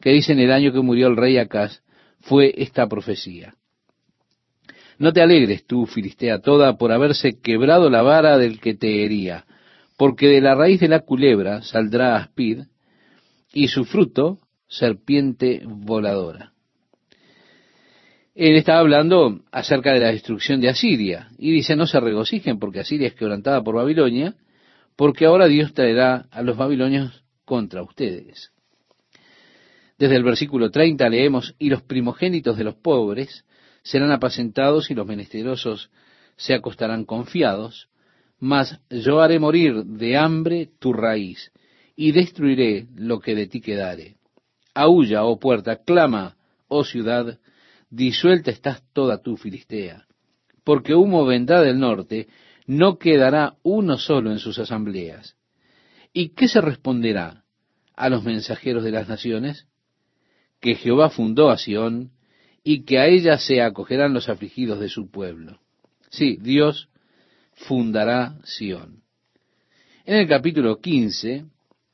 [0.00, 1.82] que dice en el año que murió el rey Acaz
[2.20, 3.54] fue esta profecía.
[4.98, 9.44] No te alegres tú, Filistea toda, por haberse quebrado la vara del que te hería
[9.98, 12.60] porque de la raíz de la culebra saldrá aspid,
[13.52, 14.38] y su fruto
[14.68, 16.52] serpiente voladora.
[18.34, 22.78] Él está hablando acerca de la destrucción de Asiria, y dice, no se regocijen porque
[22.78, 24.36] Asiria es quebrantada por Babilonia,
[24.94, 28.52] porque ahora Dios traerá a los babilonios contra ustedes.
[29.98, 33.44] Desde el versículo 30 leemos, y los primogénitos de los pobres
[33.82, 35.90] serán apacentados y los menesterosos
[36.36, 37.88] se acostarán confiados,
[38.38, 41.50] mas yo haré morir de hambre tu raíz,
[41.96, 44.16] y destruiré lo que de ti quedare.
[44.72, 46.36] Aúlla, oh puerta, clama,
[46.68, 47.40] oh ciudad,
[47.90, 50.06] disuelta estás toda tu Filistea,
[50.62, 52.28] porque humo vendrá del norte,
[52.66, 55.36] no quedará uno solo en sus asambleas.
[56.12, 57.44] ¿Y qué se responderá
[57.96, 59.66] a los mensajeros de las naciones?
[60.60, 62.12] Que Jehová fundó a Sión,
[62.70, 65.58] y que a ella se acogerán los afligidos de su pueblo.
[66.10, 66.90] Sí, Dios
[67.54, 69.02] fundará Sión.
[70.04, 71.46] En el capítulo 15,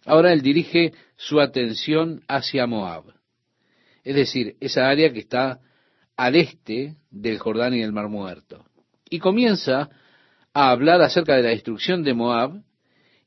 [0.04, 3.04] ahora él dirige su atención hacia Moab,
[4.02, 5.60] es decir, esa área que está
[6.16, 8.64] al este del Jordán y del Mar Muerto.
[9.08, 9.90] Y comienza
[10.52, 12.62] a hablar acerca de la destrucción de Moab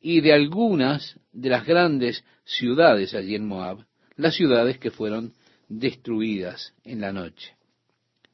[0.02, 3.87] y de algunas de las grandes ciudades allí en Moab,
[4.18, 5.34] las ciudades que fueron
[5.70, 7.54] destruidas en la noche.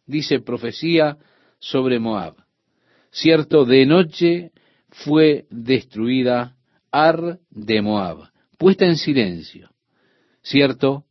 [0.06, 1.18] Dice profecía
[1.60, 2.36] sobre Moab.
[3.12, 4.52] Cierto, de noche
[4.90, 6.56] fue destruida
[6.92, 9.70] Ar de Moab, puesta en silencio.
[10.42, 11.06] Cierto,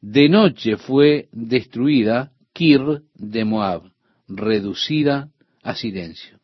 [0.00, 3.92] de noche fue destruida Kir de Moab,
[4.28, 5.30] reducida
[5.62, 6.38] a silencio.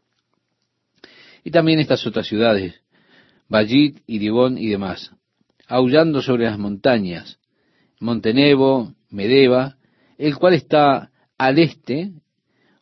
[1.45, 2.75] Y también estas otras ciudades,
[3.49, 5.12] Bajit y Dibón y demás,
[5.69, 7.39] aullando sobre las montañas,
[8.01, 9.76] Montenebo, Medeba,
[10.18, 12.12] el cual está al este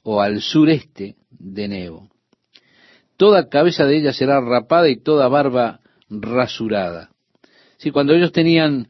[0.03, 2.09] o al sureste de Nebo.
[3.17, 7.11] Toda cabeza de ella será rapada y toda barba rasurada.
[7.77, 8.89] Si cuando ellos tenían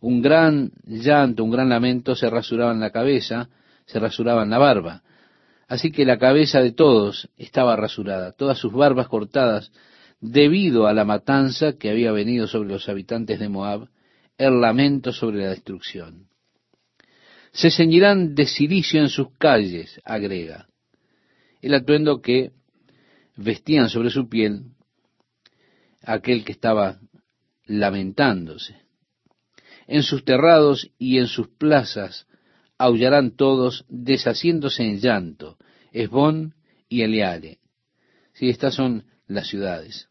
[0.00, 3.48] un gran llanto, un gran lamento, se rasuraban la cabeza,
[3.86, 5.02] se rasuraban la barba.
[5.68, 9.72] Así que la cabeza de todos estaba rasurada, todas sus barbas cortadas,
[10.20, 13.88] debido a la matanza que había venido sobre los habitantes de Moab,
[14.38, 16.28] el lamento sobre la destrucción.
[17.52, 20.66] Se ceñirán de silicio en sus calles, agrega
[21.66, 22.52] el atuendo que
[23.36, 24.66] vestían sobre su piel
[26.02, 27.00] aquel que estaba
[27.64, 28.76] lamentándose.
[29.88, 32.26] En sus terrados y en sus plazas
[32.78, 35.56] aullarán todos, deshaciéndose en llanto,
[35.90, 36.54] Esbón
[36.88, 37.58] y Eleale.
[38.32, 40.08] Si estas son las ciudades.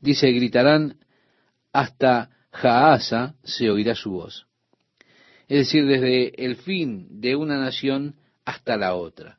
[0.00, 0.98] Dice, gritarán
[1.72, 4.46] hasta Jaasa se oirá su voz.
[5.48, 9.38] Es decir, desde el fin de una nación hasta la otra.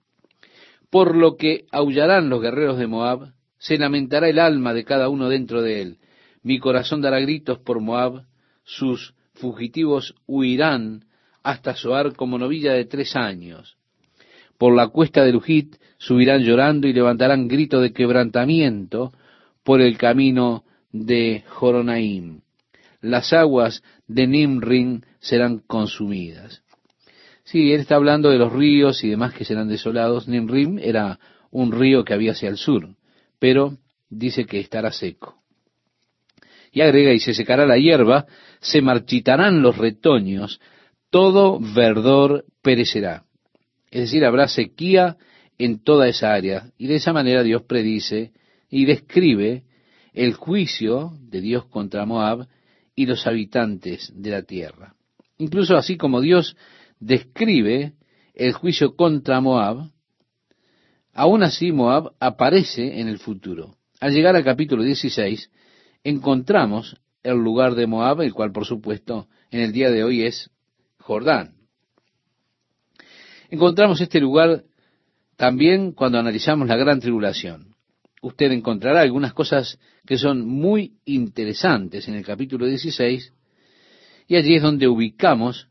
[0.89, 5.30] Por lo que aullarán los guerreros de Moab, se lamentará el alma de cada uno
[5.30, 5.97] dentro de él.
[6.43, 8.26] Mi corazón dará gritos por Moab,
[8.63, 11.05] sus fugitivos huirán
[11.43, 13.78] hasta Soar como novilla de tres años.
[14.57, 19.11] Por la cuesta de Lujit subirán llorando y levantarán grito de quebrantamiento
[19.63, 22.41] por el camino de Joronaim.
[23.02, 26.64] Las aguas de Nimrin serán consumidas.
[27.43, 30.28] Sí, él está hablando de los ríos y demás que serán desolados.
[30.28, 31.20] Nimrim era
[31.52, 32.95] un río que había hacia el sur,
[33.39, 33.78] pero
[34.10, 35.38] dice que estará seco.
[36.72, 38.26] Y agrega, y se secará la hierba,
[38.60, 40.60] se marchitarán los retoños,
[41.10, 43.24] todo verdor perecerá.
[43.89, 45.18] Es decir, habrá sequía
[45.58, 46.72] en toda esa área.
[46.78, 48.32] Y de esa manera Dios predice
[48.70, 49.64] y describe
[50.14, 52.48] el juicio de Dios contra Moab
[52.98, 54.95] y los habitantes de la tierra.
[55.38, 56.58] Incluso así como Dios
[57.00, 57.93] describe
[58.34, 59.91] el juicio contra Moab,
[61.14, 63.78] aún así Moab aparece en el futuro.
[64.00, 65.52] Al llegar al capítulo 16,
[66.04, 70.50] encontramos el lugar de Moab, el cual por supuesto en el día de hoy es
[70.98, 71.54] Jordán.
[73.52, 74.64] Encontramos este lugar
[75.36, 77.76] también cuando analizamos la gran tribulación.
[78.22, 83.34] Usted encontrará algunas cosas que son muy interesantes en el capítulo 16,
[84.28, 85.68] y allí es donde ubicamos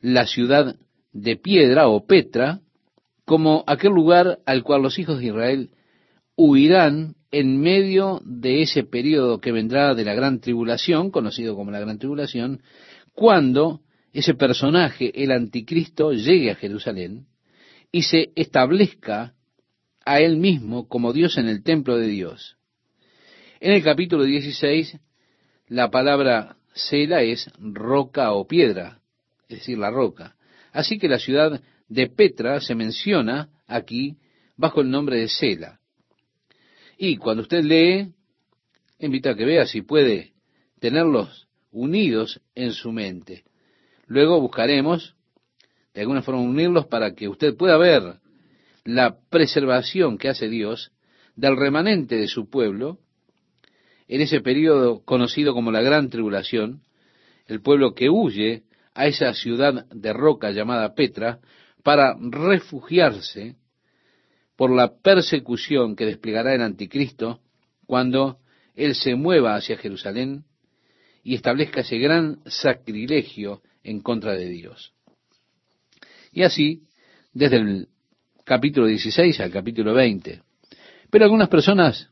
[0.00, 0.76] la ciudad
[1.12, 2.60] de piedra o Petra
[3.24, 5.70] como aquel lugar al cual los hijos de Israel
[6.36, 11.78] huirán en medio de ese periodo que vendrá de la gran tribulación, conocido como la
[11.78, 12.62] gran tribulación,
[13.14, 17.26] cuando ese personaje, el anticristo, llegue a Jerusalén
[17.92, 19.34] y se establezca
[20.10, 22.56] a él mismo como Dios en el templo de Dios.
[23.60, 24.98] En el capítulo 16,
[25.68, 29.02] la palabra Sela es roca o piedra,
[29.48, 30.34] es decir, la roca.
[30.72, 34.16] Así que la ciudad de Petra se menciona aquí
[34.56, 35.78] bajo el nombre de Sela.
[36.98, 38.12] Y cuando usted lee,
[38.98, 40.32] invito a que vea si puede
[40.80, 43.44] tenerlos unidos en su mente.
[44.08, 45.14] Luego buscaremos
[45.94, 48.18] de alguna forma unirlos para que usted pueda ver
[48.84, 50.92] la preservación que hace Dios
[51.36, 52.98] del remanente de su pueblo
[54.08, 56.82] en ese periodo conocido como la gran tribulación,
[57.46, 58.64] el pueblo que huye
[58.94, 61.38] a esa ciudad de roca llamada Petra
[61.82, 63.56] para refugiarse
[64.56, 67.40] por la persecución que desplegará el anticristo
[67.86, 68.38] cuando
[68.74, 70.44] él se mueva hacia Jerusalén
[71.22, 74.92] y establezca ese gran sacrilegio en contra de Dios.
[76.32, 76.82] Y así,
[77.32, 77.88] desde el
[78.50, 80.42] capítulo 16 al capítulo 20.
[81.08, 82.10] Pero algunas personas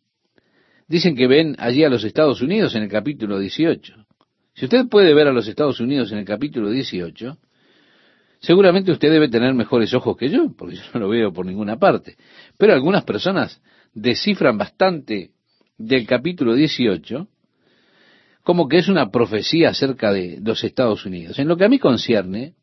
[0.87, 4.07] dicen que ven allí a los Estados Unidos en el capítulo 18.
[4.55, 7.39] Si usted puede ver a los Estados Unidos en el capítulo 18,
[8.39, 11.77] seguramente usted debe tener mejores ojos que yo, porque yo no lo veo por ninguna
[11.77, 12.17] parte.
[12.57, 13.61] Pero algunas personas
[13.93, 15.33] descifran bastante
[15.77, 17.27] del capítulo 18
[18.45, 21.41] como que es una profecía acerca de los Estados Unidos.
[21.41, 22.55] En lo que a mí concierne,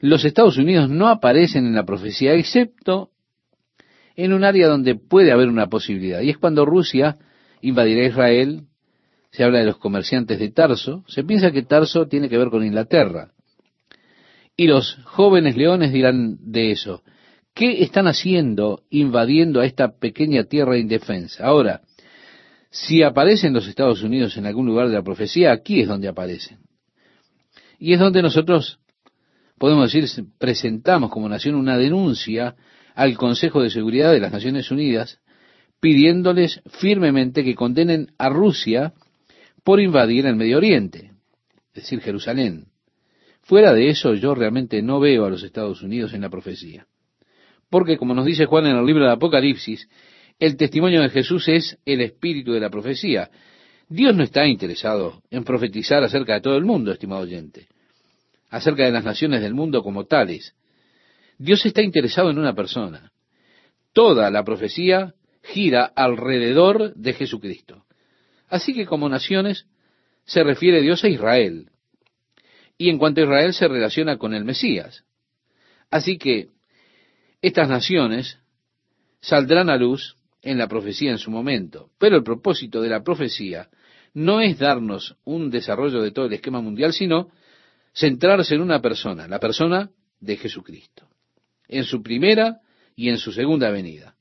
[0.00, 3.10] los Estados Unidos no aparecen en la profecía, excepto
[4.16, 7.18] en un área donde puede haber una posibilidad, y es cuando Rusia
[7.62, 8.66] invadirá Israel
[9.30, 12.64] se habla de los comerciantes de Tarso, se piensa que Tarso tiene que ver con
[12.64, 13.32] Inglaterra.
[14.56, 17.02] Y los jóvenes leones dirán de eso,
[17.54, 21.46] ¿qué están haciendo invadiendo a esta pequeña tierra indefensa?
[21.46, 21.82] Ahora,
[22.70, 26.58] si aparecen los Estados Unidos en algún lugar de la profecía, aquí es donde aparecen.
[27.78, 28.79] Y es donde nosotros,
[29.60, 32.56] podemos decir, presentamos como nación una denuncia
[32.94, 35.20] al Consejo de Seguridad de las Naciones Unidas,
[35.80, 38.94] pidiéndoles firmemente que condenen a Rusia
[39.62, 41.12] por invadir el Medio Oriente,
[41.74, 42.68] es decir, Jerusalén.
[43.42, 46.86] Fuera de eso, yo realmente no veo a los Estados Unidos en la profecía.
[47.68, 49.90] Porque, como nos dice Juan en el libro de Apocalipsis,
[50.38, 53.30] el testimonio de Jesús es el espíritu de la profecía.
[53.90, 57.68] Dios no está interesado en profetizar acerca de todo el mundo, estimado oyente,
[58.50, 60.54] acerca de las naciones del mundo como tales.
[61.38, 63.12] Dios está interesado en una persona.
[63.92, 67.84] Toda la profecía gira alrededor de Jesucristo.
[68.48, 69.66] Así que como naciones
[70.24, 71.70] se refiere Dios a Israel.
[72.76, 75.04] Y en cuanto a Israel se relaciona con el Mesías.
[75.90, 76.48] Así que
[77.42, 78.38] estas naciones
[79.20, 81.90] saldrán a luz en la profecía en su momento.
[81.98, 83.68] Pero el propósito de la profecía
[84.12, 87.30] no es darnos un desarrollo de todo el esquema mundial, sino
[87.92, 91.08] centrarse en una persona, la persona de Jesucristo,
[91.68, 92.60] en su primera
[92.96, 94.14] y en su segunda venida.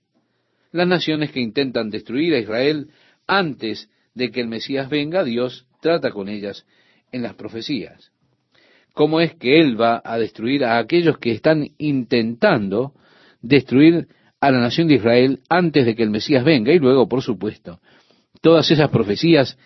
[0.71, 2.89] Las naciones que intentan destruir a Israel
[3.27, 6.65] antes de que el Mesías venga, Dios trata con ellas
[7.11, 8.11] en las profecías.
[8.93, 12.93] ¿Cómo es que Él va a destruir a aquellos que están intentando
[13.41, 14.07] destruir
[14.41, 16.73] a la nación de Israel antes de que el Mesías venga?
[16.73, 17.79] Y luego, por supuesto,
[18.41, 19.57] todas esas profecías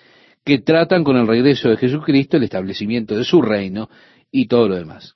[0.44, 3.90] que tratan con el regreso de Jesucristo, el establecimiento de su reino
[4.32, 5.16] y todo lo demás.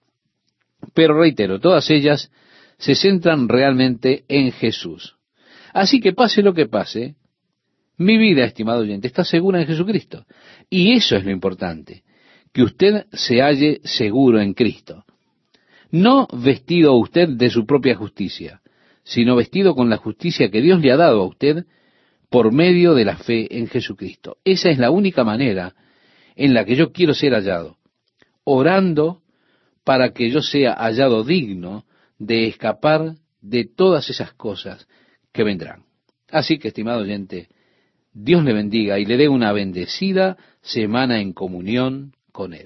[0.93, 2.31] Pero reitero, todas ellas
[2.77, 5.15] se centran realmente en Jesús.
[5.73, 7.15] Así que pase lo que pase,
[7.97, 10.25] mi vida, estimado oyente, está segura en Jesucristo.
[10.69, 12.03] Y eso es lo importante,
[12.53, 15.03] que usted se halle seguro en Cristo.
[15.89, 18.61] No vestido usted de su propia justicia,
[19.03, 21.65] sino vestido con la justicia que Dios le ha dado a usted
[22.29, 24.37] por medio de la fe en Jesucristo.
[24.43, 25.73] Esa es la única manera
[26.35, 27.77] en la que yo quiero ser hallado,
[28.43, 29.21] orando
[29.83, 31.85] para que yo sea hallado digno
[32.19, 34.87] de escapar de todas esas cosas
[35.31, 35.83] que vendrán.
[36.29, 37.47] Así que, estimado oyente,
[38.13, 42.65] Dios le bendiga y le dé una bendecida semana en comunión con Él.